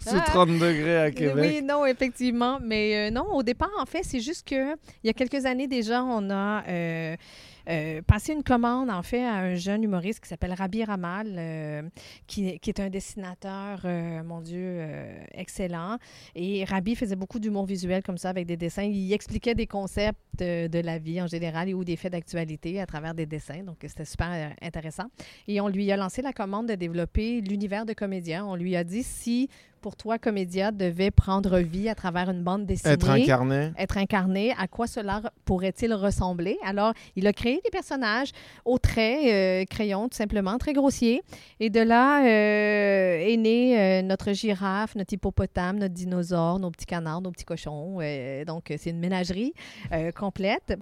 [0.06, 1.34] Sous 30 degrés à Québec.
[1.36, 2.58] Oui, non, effectivement.
[2.62, 5.66] Mais euh, non, au départ, en fait, c'est juste que il y a quelques années
[5.68, 7.16] déjà, on a euh,
[7.68, 11.82] euh, passé une commande, en fait, à un jeune humoriste qui s'appelle Rabi Ramal, euh,
[12.26, 14.80] qui, qui est un dessinateur, euh, mon Dieu,
[15.32, 15.98] excellent.
[16.34, 18.84] Et Rabi faisait beaucoup d'humour visuel comme ça, avec des dessins.
[18.84, 22.86] Il expliquait des concepts de, la vie en général et ou des faits d'actualité à
[22.86, 23.62] travers des dessins.
[23.62, 25.06] Donc, c'était super intéressant.
[25.46, 28.46] Et on lui a lancé la commande de développer l'univers de comédien.
[28.46, 29.48] On lui a dit si
[29.78, 32.94] pour toi, Comédia devait prendre vie à travers une bande dessinée?
[32.94, 33.72] Être incarné.
[33.78, 36.58] Être incarné, à quoi cela pourrait-il ressembler?
[36.64, 38.30] Alors, il a créé des personnages
[38.64, 41.22] au trait, euh, crayon, tout simplement, très grossier.
[41.60, 46.86] Et de là euh, est né euh, notre girafe, notre hippopotame, notre dinosaure, nos petits
[46.86, 47.98] canards, nos petits cochons.
[48.00, 49.54] Euh, donc, c'est une ménagerie
[50.14, 50.76] complète.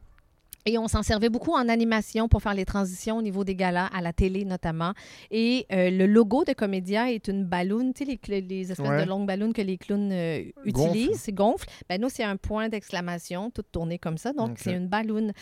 [0.69, 3.87] Et on s'en servait beaucoup en animation pour faire les transitions au niveau des galas,
[3.87, 4.95] à la télé notamment.
[5.31, 9.05] Et euh, le logo de Comédia est une balloune, tu sais, les, espèces Ouais.
[9.05, 11.69] de longues ballons que les clowns euh, utilisent, c'est gonfle.
[11.89, 14.33] Ben, nous, c'est un point d'exclamation, tout tourné comme ça.
[14.33, 15.33] Donc, c'est une balloune.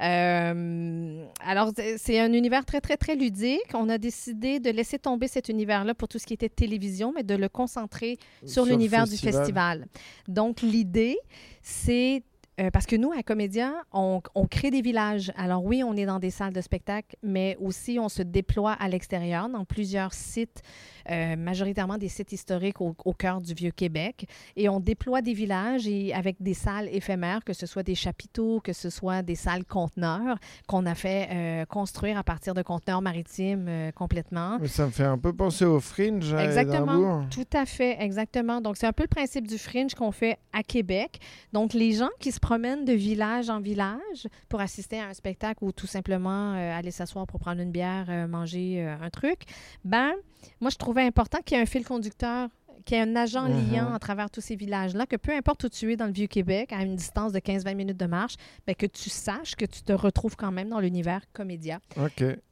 [0.00, 3.60] Euh, alors, c'est- un univers très, très, très ludique.
[3.74, 7.22] On a décidé de laisser tomber cet univers-là pour tout ce qui était télévision, mais
[7.22, 8.16] de le concentrer
[8.46, 9.86] sur, l'univers du festival.
[10.28, 11.16] Donc, l'idée,
[11.62, 12.22] c'est
[12.60, 15.32] euh, parce que nous, à Comédia, on, on crée des villages.
[15.36, 18.88] Alors oui, on est dans des salles de spectacle, mais aussi on se déploie à
[18.88, 20.62] l'extérieur dans plusieurs sites,
[21.10, 24.26] euh, majoritairement des sites historiques au, au cœur du Vieux-Québec.
[24.56, 28.60] Et on déploie des villages et avec des salles éphémères, que ce soit des chapiteaux,
[28.60, 33.02] que ce soit des salles conteneurs qu'on a fait euh, construire à partir de conteneurs
[33.02, 34.58] maritimes euh, complètement.
[34.66, 37.24] Ça me fait un peu penser au Fringe à Exactement.
[37.30, 38.60] Tout à fait, exactement.
[38.60, 41.20] Donc, c'est un peu le principe du fringe qu'on fait à Québec.
[41.52, 45.64] Donc, les gens qui se promènent de village en village pour assister à un spectacle
[45.64, 49.40] ou tout simplement euh, aller s'asseoir pour prendre une bière, manger un truc,
[49.84, 50.12] ben,
[50.60, 52.48] moi, je trouvais important qu'il y ait un fil conducteur
[52.84, 53.72] qu'il y ait un agent Mhm.
[53.72, 56.72] liant à travers tous ces villages-là, que peu importe où tu es dans le Vieux-Québec,
[56.72, 58.36] à une distance de 15-20 minutes de marche,
[58.66, 61.80] ben, que tu saches que tu te retrouves quand même dans l'univers comédia.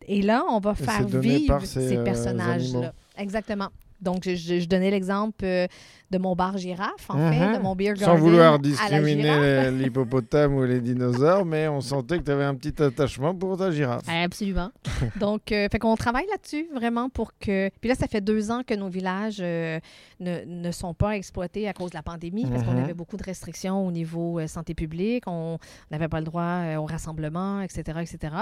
[0.06, 2.92] Et là, on va Et faire vivre ces, ces, euh, personnages-là.
[3.16, 3.68] Exactement.
[4.02, 5.66] Donc, je donnais l'exemple euh,
[6.10, 7.56] de mon bar girafe, en fait, Mhm.
[7.56, 8.16] de mon beer garden.
[8.16, 12.80] Sans vouloir discriminer l'hippopotame ou les dinosaures, mais on sentait que tu avais un petit
[12.82, 14.02] attachement pour ta girafe.
[14.08, 14.70] Absolument.
[15.18, 17.70] Donc, euh, fait qu'on travaille là-dessus vraiment pour que.
[17.80, 19.78] Puis là, ça fait deux ans que nos villages euh,
[20.20, 22.84] ne, ne sont pas exploités à cause de la pandémie parce qu'on Mhm.
[22.84, 25.24] avait beaucoup de restrictions au niveau euh, santé publique.
[25.26, 25.58] On
[25.90, 28.34] n'avait pas le droit euh, au rassemblement, etc., etc.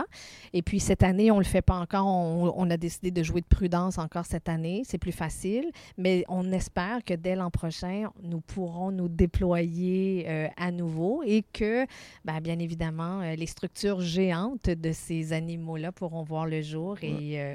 [0.52, 2.06] Et puis cette année, on le fait pas encore.
[2.06, 4.82] On, on a décidé de jouer de prudence encore cette année.
[4.84, 10.48] C'est plus facile, mais on espère que dès l'an prochain, nous pourrons nous déployer euh,
[10.56, 11.86] à nouveau et que
[12.24, 17.36] ben, bien évidemment, euh, les structures géantes de ces animaux-là pourront voir le jour et
[17.40, 17.54] euh,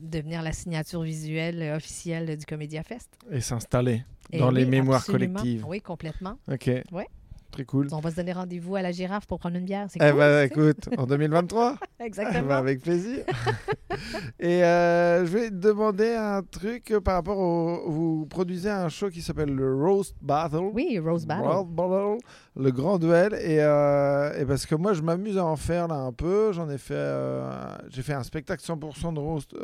[0.00, 3.10] devenir la signature visuelle officielle du Comédia Fest.
[3.30, 5.40] Et s'installer Et dans les oui, mémoires absolument.
[5.40, 5.64] collectives.
[5.66, 6.36] Oui, complètement.
[6.50, 6.70] Ok.
[6.92, 7.06] Ouais.
[7.50, 7.88] Très cool.
[7.92, 9.86] On va se donner rendez-vous à la girafe pour prendre une bière.
[9.90, 10.18] C'est Eh cool.
[10.18, 10.46] ben, sais.
[10.46, 12.46] écoute, en 2023 Exactement.
[12.48, 13.24] Bah, Avec plaisir.
[14.38, 17.90] Et euh, je vais te demander un truc par rapport au.
[17.90, 20.70] Vous produisez un show qui s'appelle le Roast Battle.
[20.72, 21.46] Oui, Rose Battle.
[21.48, 22.18] Roast Battle,
[22.56, 23.34] le grand duel.
[23.34, 26.52] Et, euh, et parce que moi, je m'amuse à en faire là un peu.
[26.52, 26.94] J'en ai fait.
[26.94, 27.50] euh,
[27.88, 29.54] j'ai fait un spectacle 100% de roast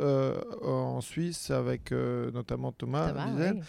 [0.63, 3.59] en Suisse avec notamment Thomas, Thomas, oui.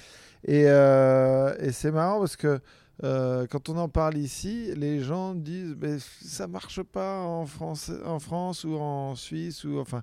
[0.45, 2.61] Et, et c'est marrant parce que
[3.05, 7.91] euh, quand on en parle ici, les gens disent mais ça marche pas en France,
[8.05, 10.03] en France ou en Suisse ou enfin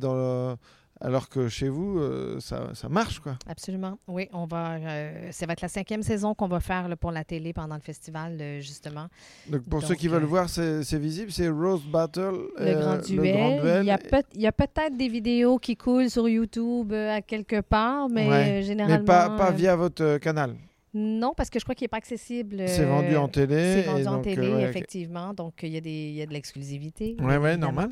[0.00, 0.56] dans le-
[1.04, 3.36] alors que chez vous euh, ça, ça marche quoi.
[3.48, 3.98] Absolument.
[4.06, 4.74] Oui, on va.
[4.74, 7.74] euh, ça va être la cinquième saison qu'on va faire là, pour la télé pendant
[7.74, 9.08] le festival, euh, justement.
[9.48, 13.80] Donc pour ceux qui veulent voir, c'est visible, c'est Rose Battle, Le, grand duel.
[13.82, 17.20] Il y a, peut- il y a peut-être des vidéos qui coulent sur YouTube à
[17.20, 18.34] quelque part, mais Ouais.
[18.34, 19.04] euh, mais généralement.
[19.04, 20.54] pas, pas via votre canal.
[20.94, 22.64] Non, parce que je crois qu'il n'est pas accessible.
[22.66, 23.82] C'est euh, vendu en télé.
[23.82, 25.32] C'est vendu en donc, télé, euh, ouais, effectivement.
[25.32, 27.16] Donc, il y, a des, il y a de l'exclusivité.
[27.20, 27.56] Ouais, évidemment.
[27.58, 27.90] normal.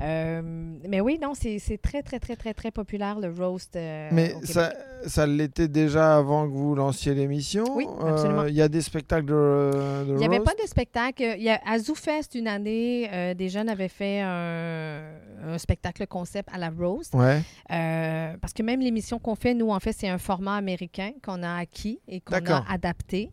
[0.00, 0.42] Euh,
[0.88, 3.76] mais oui, non, c'est très, très, très, très, très populaire, le roast.
[3.76, 4.72] euh, Mais ça,
[5.06, 7.64] ça l'était déjà avant que vous lanciez l'émission?
[7.76, 8.44] Oui, Euh, absolument.
[8.46, 11.22] Il y a des spectacles de, de Il n'y avait pas de spectacle.
[11.36, 15.02] Il y a, à ZooFest, une année, euh, des jeunes avaient fait un,
[15.44, 17.14] un spectacle concept à la roast.
[17.14, 17.40] Ouais.
[17.70, 21.42] Euh, parce que même l'émission qu'on fait, nous, en fait, c'est un format américain qu'on
[21.44, 22.64] a acquis et qu'on a D'accord.
[22.68, 23.30] adapté.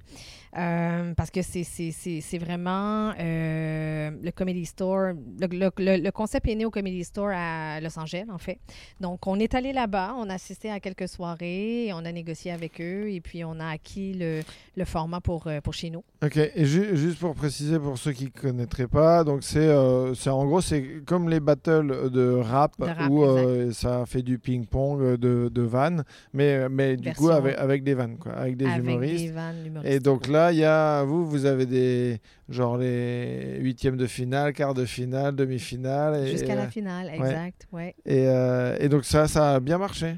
[0.58, 5.14] Euh, parce que c'est- vraiment euh, le Comedy Store.
[5.40, 8.58] Le, le- le- le concept est né au Comedy Store à Los Angeles, en fait.
[9.00, 12.80] Donc, on est allé là-bas, on a assisté à quelques soirées, on a négocié avec
[12.82, 14.42] eux et puis on a acquis le,
[14.86, 16.04] format pour, euh, pour chez nous.
[16.24, 20.14] Ok, et ju- juste pour préciser pour ceux qui ne connaîtraient pas, donc c'est euh,
[20.28, 25.18] en gros c'est comme les battles de rap, De rap, où ça fait du ping-pong
[25.18, 28.84] de, de vannes, mais, mais du coup avec, avec des vannes, quoi, avec des avec
[28.84, 29.26] humoristes.
[29.26, 32.20] des vannes Et donc là, il y a vous, vous avez des
[32.50, 36.28] genre les huitièmes de finale, quart de finale, demi-finale.
[36.28, 37.96] Jusqu'à la finale, exact, ouais.
[38.06, 40.18] Et, euh, et donc ça, ça a bien marché.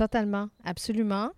[0.00, 1.28] Totalement, absolument.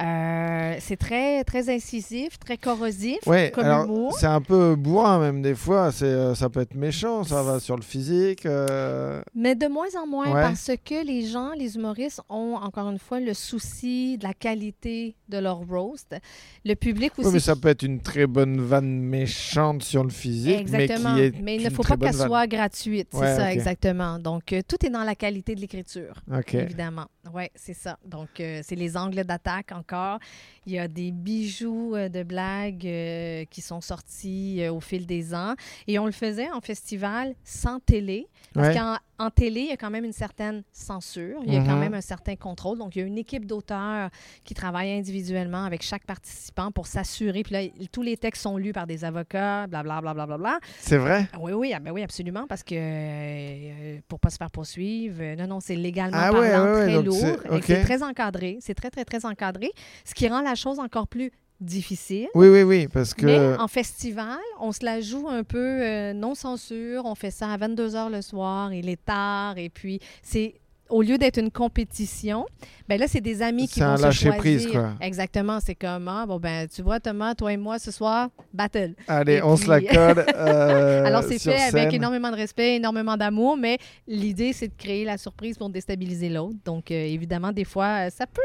[0.00, 4.16] Euh, c'est très, très incisif, très corrosif Ouais, comme alors humour.
[4.18, 5.92] c'est un peu bourrin même des fois.
[5.92, 8.44] C'est, euh, ça peut être méchant, ça va sur le physique.
[8.44, 10.42] euh, Mais de moins en moins Ouais.
[10.42, 15.14] parce que les gens, les humoristes ont encore une fois le souci de la qualité
[15.28, 16.16] de leur roast.
[16.64, 17.28] Le public aussi.
[17.28, 21.14] Oui, mais ça peut être une très bonne vanne méchante sur le physique, Exactement.
[21.14, 23.10] mais qui est il ne faut pas qu'elle soit gratuite.
[23.12, 24.18] C'est ça, exactement.
[24.18, 26.14] Donc, euh, tout est dans la qualité de l'écriture.
[26.52, 27.06] Évidemment.
[27.34, 27.98] Oui, c'est ça.
[28.04, 30.18] Donc, euh, c'est les angles d'attaque encore.
[30.66, 35.06] Il y a des bijoux euh, de blagues euh, qui sont sortis euh, au fil
[35.06, 35.54] des ans.
[35.86, 38.28] Et on le faisait en festival sans télé.
[38.54, 38.74] Parce Ouais.
[39.18, 41.40] En télé, il y a quand même une certaine censure.
[41.44, 41.80] Il y a quand Mhm.
[41.80, 42.78] même un certain contrôle.
[42.78, 44.10] Donc, il y a une équipe d'auteurs
[44.44, 47.42] qui travaille individuellement avec chaque participant pour s'assurer.
[47.42, 47.60] Puis là,
[47.90, 50.12] tous les textes sont lus par des avocats, blablabla.
[50.14, 50.58] Bla, bla, bla, bla.
[50.78, 51.28] C'est vrai?
[51.40, 55.36] Oui, oui, ah ben oui, absolument, parce que euh, pour pas se faire poursuivre, euh,
[55.36, 57.62] non, non, c'est légalement Ah parlant ouais, ouais, très lourd.
[57.62, 59.70] C'est très encadré, c'est très, très, très encadré,
[60.04, 61.30] ce qui rend la chose encore plus
[61.60, 62.28] difficile.
[62.34, 66.12] Oui, oui, oui, parce que Mais en festival, on se la joue un peu euh,
[66.12, 67.04] non censure.
[67.04, 70.54] On fait ça à 22 h le soir, il est tard, et puis c'est
[70.88, 72.46] au lieu d'être une compétition,
[72.88, 74.38] ben là, c'est des amis qui vont se lâcher choisir.
[74.38, 74.94] prise, quoi.
[75.00, 78.94] Exactement, c'est comme, ah, bon, ben, tu vois, Thomas, toi et moi, ce soir, battle.
[79.06, 80.24] allez, et on se la colle.
[80.34, 85.04] euh, Alors, c'est fait avec énormément de respect, énormément d'amour, mais l'idée, c'est de créer
[85.04, 86.56] la surprise pour déstabiliser l'autre.
[86.64, 88.42] Donc, euh, évidemment, des fois, ça peut.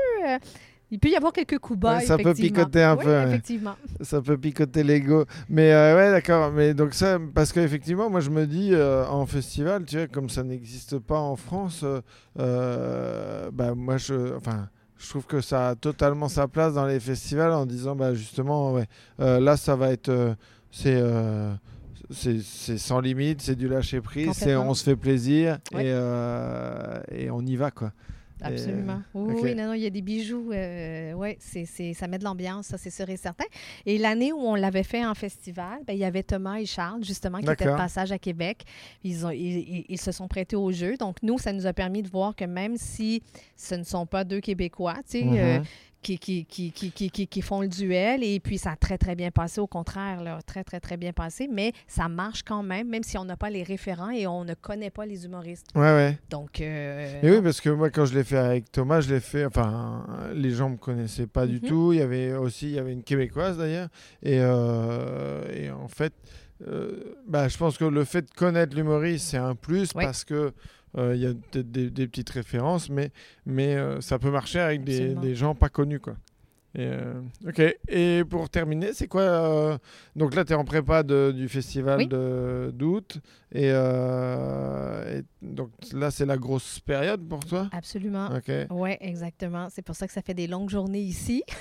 [0.93, 1.97] Il peut y avoir quelques coups bas.
[1.97, 3.21] Ouais, ça peut picoter un Oui, peu.
[3.23, 3.75] Effectivement.
[4.01, 5.25] Ça peut picoter l'ego.
[5.49, 6.51] Mais euh, ouais, d'accord.
[6.51, 10.29] Mais donc ça, parce qu'effectivement, moi je me dis, euh, en festival, tu vois, comme
[10.29, 12.01] ça n'existe pas en France, euh,
[12.39, 14.35] euh, bah moi je.
[14.37, 14.69] Enfin.
[14.95, 18.71] Je trouve que ça a totalement sa place dans les festivals en disant bah justement
[18.71, 18.87] ouais,
[19.19, 20.37] là ça va être
[20.71, 20.97] c'est
[22.09, 25.87] c'est sans limite, c'est du lâcher prise, on se fait plaisir Ouais.
[25.87, 27.91] et, euh, et on y va quoi.
[28.43, 29.01] Absolument.
[29.13, 30.51] Oui, oui, non, non, il y a des bijoux.
[30.51, 33.45] Euh, oui, c'est, ça met de l'ambiance, ça, c'est sûr et certain.
[33.85, 37.03] Et l'année où on l'avait fait en festival, ben, il y avait Thomas et Charles,
[37.03, 38.63] justement, qui étaient de passage à Québec.
[39.03, 40.97] Ils, ont, ils, se sont prêtés au jeu.
[40.97, 43.23] Donc, nous, ça nous a permis de voir que même si
[43.55, 45.59] ce ne sont pas deux Québécois, tu sais, euh,
[46.03, 48.23] mm-hmm qui, qui, qui, qui, font le duel.
[48.23, 49.61] Et puis, ça a très, très bien passé.
[49.61, 51.49] Au contraire, là, très, très, très bien passé.
[51.51, 54.53] Mais ça marche quand même, même si on n'a pas les référents et on ne
[54.53, 55.67] connaît pas les humoristes.
[55.75, 56.17] Ouais, ouais.
[56.29, 56.61] Donc.
[56.61, 59.45] Euh, oui, parce que moi, quand je l'ai fait avec Thomas, je l'ai fait.
[59.45, 61.69] Enfin, les gens ne me connaissaient pas du mhm.
[61.69, 61.93] tout.
[61.93, 63.89] Il y avait aussi il y avait une Québécoise d'ailleurs.
[64.21, 66.13] Et, euh, et en fait.
[66.67, 70.53] Euh, bah, je pense que le fait de connaître l'humoriste, c'est un plus parce que
[70.97, 73.11] il y a peut-être des, petites références, mais,
[73.45, 75.99] mais euh, ça peut marcher avec des, des, gens pas connus.
[75.99, 76.15] Quoi.
[76.75, 77.61] Et, euh, ok.
[77.87, 79.79] Et pour terminer, c'est quoi
[80.15, 83.17] Donc là, tu es en prépa de, du festival d'août.
[83.51, 87.69] Et, et, donc là, c'est la grosse période pour toi?
[87.71, 88.29] Absolument.
[88.69, 89.67] Oui, exactement.
[89.69, 91.43] C'est pour ça que ça fait des longues journées ici.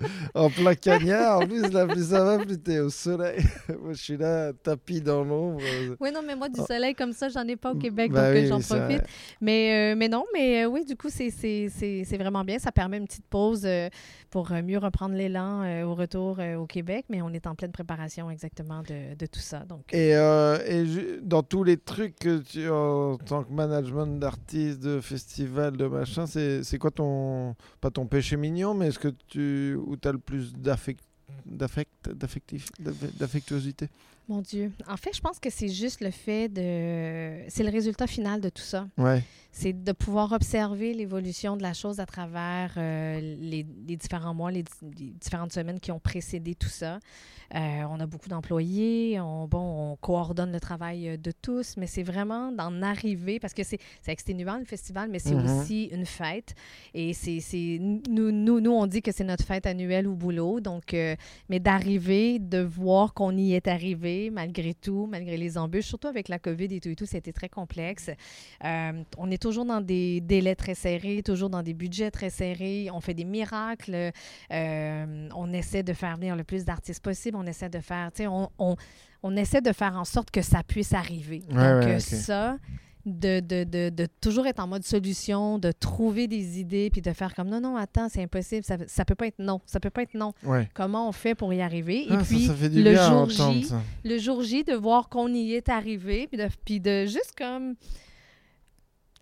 [0.34, 1.40] en plein cagnard.
[1.40, 3.40] En plus, la plus ça va, plus t'es au soleil.
[3.68, 5.60] Moi, je suis là, tapis dans l'ombre.
[6.00, 6.66] Oui, non, mais moi, du oh.
[6.66, 9.02] soleil comme ça, j'en ai pas au Québec, bah donc euh, j'en profite.
[9.40, 12.58] Mais, euh, mais non, mais euh, oui, du coup, c'est vraiment bien.
[12.58, 13.66] Ça permet une petite pause
[14.30, 17.06] pour mieux reprendre l'élan au retour au Québec.
[17.08, 19.60] Mais on est en pleine préparation exactement de, tout ça.
[19.60, 20.14] Donc, et,
[21.22, 26.26] dans tous les trucs que tu en tant que management d'artiste, de festival, de machin,
[26.26, 30.18] c'est quoi ton, pas ton péché mignon, mais est-ce que tu où tu as le
[30.18, 31.00] plus d'affect,
[31.46, 33.88] d'affectuosité?
[34.28, 34.72] Mon Dieu.
[34.88, 37.48] En fait, je pense que c'est juste le fait de.
[37.48, 38.88] C'est le résultat final de tout ça.
[38.98, 39.22] Ouais
[39.56, 43.62] c'est de pouvoir observer l'évolution de la chose à travers euh, les,
[43.96, 44.64] différents mois, les,
[45.18, 46.98] différentes semaines qui ont précédé tout ça.
[47.54, 52.02] Euh, on a beaucoup d'employés, on, bon, on coordonne le travail de tous, mais c'est
[52.02, 55.60] vraiment d'en arriver, parce que c'est exténuant le festival, mais c'est mm-hmm.
[55.62, 56.54] aussi une fête.
[56.92, 60.92] Et c'est nous, nous, nous, on dit que c'est notre fête annuelle au boulot, donc,
[60.92, 61.16] euh,
[61.48, 66.28] mais d'arriver, de voir qu'on y est arrivé, malgré tout, malgré les embûches, surtout avec
[66.28, 68.10] la COVID et tout et tout, c'était très complexe.
[68.62, 72.88] on est toujours dans des délais très serrés, toujours dans des budgets très serrés.
[72.92, 74.12] On fait des miracles.
[74.52, 77.36] Euh, on essaie de faire venir le plus d'artistes possible.
[77.36, 80.62] On essaie de faire, tu sais, on, on, essaie de faire en sorte que ça
[80.62, 81.40] puisse arriver.
[81.48, 82.58] Donc, euh, ça,
[83.06, 87.12] de, de, de, de, toujours être en mode solution, de trouver des idées, puis de
[87.12, 89.90] faire comme non, non, attends, c'est impossible, ça, ça peut pas être non, ça peut
[89.90, 90.32] pas être non.
[90.74, 92.02] Comment on fait pour y arriver?
[92.02, 93.68] Et ah, puis, le, jour J,
[94.04, 97.76] le jour J, de voir qu'on y est arrivé, puis de, puis de juste comme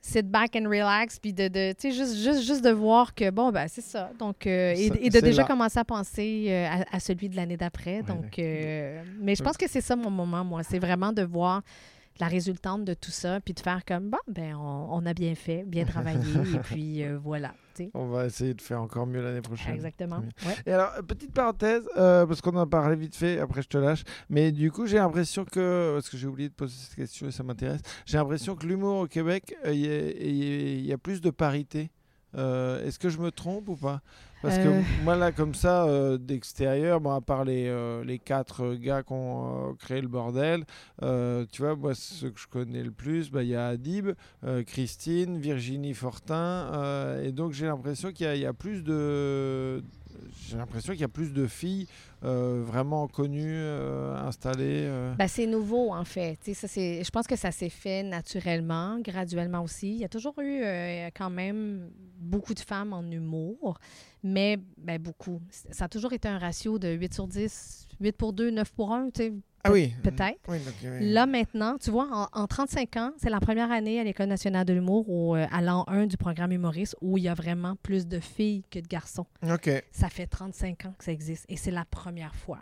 [0.05, 3.67] sit back and relax, puis de, de juste, juste, juste de voir que, bon, ben,
[3.69, 4.11] c'est ça.
[4.19, 8.03] Donc, euh, et, de déjà commencer à penser euh, à, celui de l'année d'après.
[8.03, 10.63] donc, euh, mais je pense que c'est ça mon moment, moi.
[10.63, 11.63] C'est vraiment de voir
[12.21, 15.65] la résultante de tout ça, puis de faire comme, bon, ben, on, a bien fait,
[15.65, 16.19] bien travaillé,
[16.55, 17.55] et puis euh, voilà.
[17.95, 19.75] On va essayer de faire encore mieux l'année prochaine.
[19.75, 20.23] Exactement.
[20.65, 23.79] Et alors, petite parenthèse, euh, parce qu'on en a parlé vite fait, après je te
[23.79, 27.27] lâche, mais du coup, j'ai l'impression que, parce que j'ai oublié de poser cette question
[27.27, 31.31] et ça m'intéresse, j'ai l'impression que l'humour au Québec, euh, il y, a plus de
[31.31, 31.91] parité.
[32.35, 34.03] Est-ce que je me trompe ou pas?
[34.45, 34.83] Parce que euh.
[35.05, 39.13] moi, là, comme ça, euh, d'extérieur, bon, à part les, euh, les quatre gars qui
[39.15, 40.65] ont créé le bordel,
[41.01, 44.11] tu vois, moi, ceux que je connais le plus, bah, il y a Adib,
[44.67, 49.83] Christine, Virginie Fortin, et donc j'ai l'impression qu'il y, a plus de
[50.47, 51.87] j'ai l'impression qu'il y a plus de filles
[52.25, 53.63] vraiment connues,
[54.17, 54.91] installées.
[55.19, 56.39] Ben, c'est nouveau, en fait.
[56.55, 59.91] Ça, je pense que ça s'est fait naturellement, graduellement aussi.
[59.91, 60.63] Il y a toujours eu
[61.15, 63.79] quand même beaucoup de femmes en humour
[64.25, 65.41] mais ben, beaucoup.
[65.51, 68.93] Ça a toujours été un ratio de 8 sur 10, 8 pour 2, 9 pour
[68.93, 69.33] 1, tu sais.
[69.67, 69.95] Ah oui.
[70.03, 70.39] Peut-être.
[71.01, 74.75] Là, maintenant, tu vois, en, 35 ans, c'est la première année à l'École nationale de
[74.75, 78.07] l'humour, ou euh, à l'an 1 du programme humoriste, où il y a vraiment plus
[78.07, 79.27] de filles que de garçons.
[79.43, 79.71] OK.
[79.91, 82.61] Ça fait 35 ans que ça existe et c'est la première fois.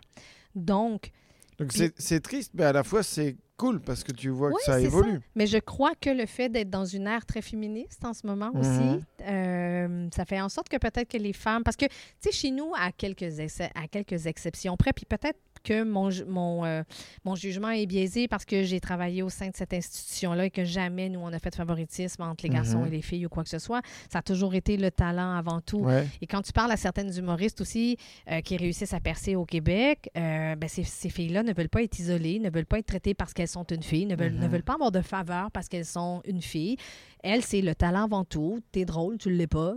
[0.55, 1.11] Donc,
[1.59, 4.79] donc c'est triste, mais à la fois c'est cool parce que tu vois que ça
[4.79, 5.21] évolue.
[5.35, 8.51] Mais je crois que le fait d'être dans une ère très féministe en ce moment
[8.55, 9.01] aussi, mhm.
[9.21, 12.51] euh, ça fait en sorte que peut-être que les femmes, parce que tu sais chez
[12.51, 13.39] nous à quelques
[13.75, 16.83] à quelques exceptions près, puis peut-être que mon, mon, euh,
[17.23, 20.63] mon jugement est biaisé parce que j'ai travaillé au sein de cette institution-là et que
[20.63, 22.87] jamais nous, on a fait de favoritisme entre les garçons mhm.
[22.87, 23.81] et les filles ou quoi que ce soit.
[24.11, 25.87] Ça a toujours été le talent avant tout.
[26.21, 27.97] Et quand tu parles à certaines humoristes aussi
[28.29, 31.83] euh, qui réussissent à percer au Québec, euh, ben ces, ces filles-là ne veulent pas
[31.83, 34.45] être isolées, ne veulent pas être traitées parce qu'elles sont une fille, ne veulent, ne
[34.45, 34.51] mhm.
[34.51, 36.77] veulent pas avoir de faveur parce qu'elles sont une fille.
[37.23, 38.59] Elles, c'est le talent avant tout.
[38.71, 39.75] T'es drôle, tu ne l'es pas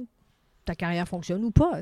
[0.67, 1.81] ta carrière fonctionne ou pas.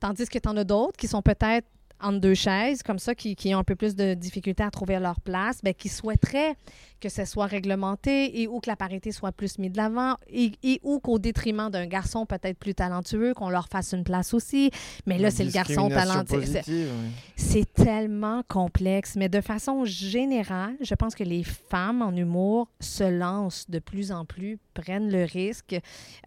[0.00, 1.66] Tandis que tu en as d'autres qui sont peut-être
[2.00, 4.98] entre deux chaises, comme ça, qui, qui ont un peu plus de difficulté à trouver
[4.98, 6.56] leur place, ben, qui souhaiteraient
[7.00, 10.52] que ce soit réglementé et ou que la parité soit plus mise de l'avant et,
[10.62, 14.70] et ou qu'au détriment d'un garçon peut-être plus talentueux, qu'on leur fasse une place aussi.
[15.04, 16.42] Mais là, c'est le garçon talentueux.
[16.46, 17.10] C'est- positive, oui.
[17.36, 23.04] c'est tellement complexe, mais de façon générale, je pense que les femmes en humour se
[23.04, 25.76] lancent de plus en plus, prennent le risque,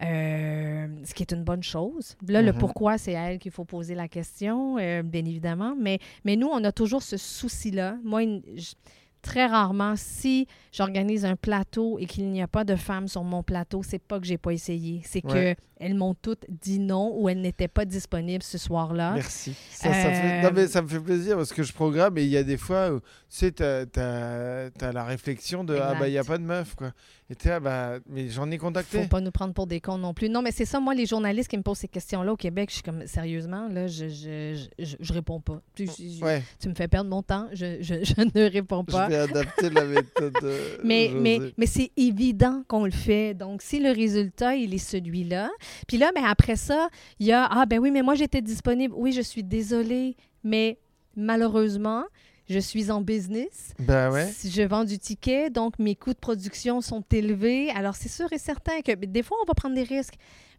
[0.02, 2.16] euh, ce qui est une bonne chose.
[2.26, 2.58] Là, le Mhm.
[2.58, 5.74] pourquoi, c'est à elles qu'il faut poser la question, euh, bien évidemment.
[5.78, 7.96] Mais, mais nous, on a toujours ce souci-là.
[8.02, 8.74] Moi, une- je-
[9.20, 13.42] très rarement, si j'organise un plateau et qu'il n'y a pas de femmes sur mon
[13.42, 15.02] plateau, c'est pas que j'ai pas essayé.
[15.04, 15.54] C'est Ouais.
[15.56, 19.12] que elles m'ont toutes dit non ou elles n'étaient pas disponibles ce soir-là.
[19.14, 19.54] Merci.
[19.70, 20.38] Ça, ça fait...
[20.38, 22.44] Euh, non, mais ça me fait plaisir parce que je programme et il y a
[22.44, 26.24] des fois où tu sais, t'as as, la réflexion de Ah, bah, il n'y a
[26.24, 26.92] pas de meuf, quoi.
[27.30, 29.02] Et ah, bah, mais j'en ai contacté.
[29.02, 30.30] faut pas nous prendre pour des cons non plus.
[30.30, 32.76] Non, mais c'est ça, moi, les journalistes qui me posent ces questions-là au Québec, je
[32.76, 35.60] suis comme, sérieusement, là, je, je, je, je- je réponds pas.
[35.74, 38.92] Tu, je- Ouais, tu me fais perdre mon temps, je, je, je ne réponds je
[38.92, 39.08] pas.
[39.08, 40.32] vais adapter la méthode.
[40.40, 40.52] de
[40.84, 41.54] Mais, mais, José.
[41.58, 43.34] mais c'est évident qu'on le fait.
[43.34, 45.50] Donc, si le résultat, il est celui-là.
[45.86, 48.94] Puis là, mais après ça, il y a Ah, ben oui, mais moi, j'étais disponible.
[48.96, 50.78] Oui, je suis désolée, mais
[51.14, 52.04] malheureusement,
[52.48, 53.74] je suis en business.
[53.78, 54.26] Bah ouais.
[54.26, 57.70] Si je vends du ticket, donc mes coûts de production sont élevés.
[57.70, 60.16] Alors, c'est sûr et certain que des fois, on va prendre des risques.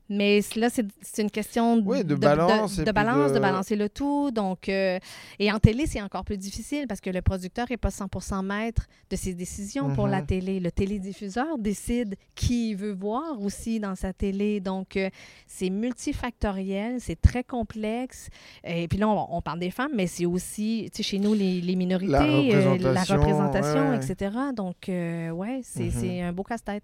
[0.10, 3.36] Mais là, c'est une question Oui, de balance de, balance, de...
[3.36, 4.32] de- balancer le tout.
[4.32, 4.98] Donc, euh,
[5.38, 8.88] et en télé, c'est encore plus difficile parce que le producteur n'est pas 100 maître
[9.12, 10.26] de ses décisions pour la Mhm.
[10.26, 10.60] télé.
[10.60, 14.60] Le télédiffuseur décide qui il veut voir aussi dans sa télé.
[14.60, 15.10] Donc, euh,
[15.46, 18.30] c'est multifactoriel, c'est très complexe.
[18.64, 21.34] Et puis là, on, on parle des femmes, mais c'est aussi, tu sais, chez nous,
[21.34, 23.98] les, les minorités, euh, la représentation, représentation, ouais.
[23.98, 24.32] etc.
[24.56, 26.84] Donc, euh, ouais, c'est c'est un beau casse-tête.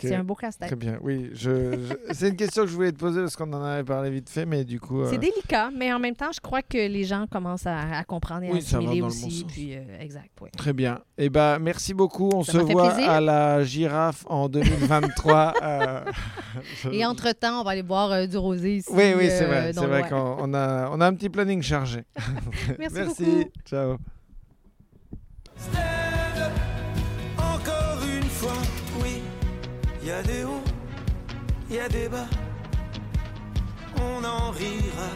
[0.00, 0.66] C'est un beau casse-tête.
[0.68, 0.98] Très bien.
[1.00, 3.84] Oui, je, je- c'est une question que je voulais te poser parce qu'on en avait
[3.84, 5.00] parlé vite fait, mais du coup.
[5.02, 8.04] euh, C'est délicat, mais en même temps, je crois que les gens commencent à, à
[8.04, 9.22] comprendre et à Oui, ça va assimiler aussi.
[9.24, 9.42] bon sens.
[9.52, 10.50] puis, euh, exact, oui.
[10.56, 11.00] Très bien.
[11.16, 12.30] Eh ben, merci beaucoup.
[12.34, 13.10] On Ça se voit plaisir.
[13.10, 15.54] à la girafe en 2023.
[15.62, 16.00] euh,
[16.92, 18.88] Et entre-temps, on va aller boire euh, du rosé ici.
[18.92, 19.72] Oui, oui, c'est vrai.
[19.72, 22.00] C'est vrai qu'on on a, on a un petit planning chargé.
[22.78, 23.50] Merci beaucoup.
[23.64, 23.96] Ciao.
[30.10, 30.64] Y a des hauts,
[31.68, 32.26] il y a des bas.
[33.96, 35.08] On en rira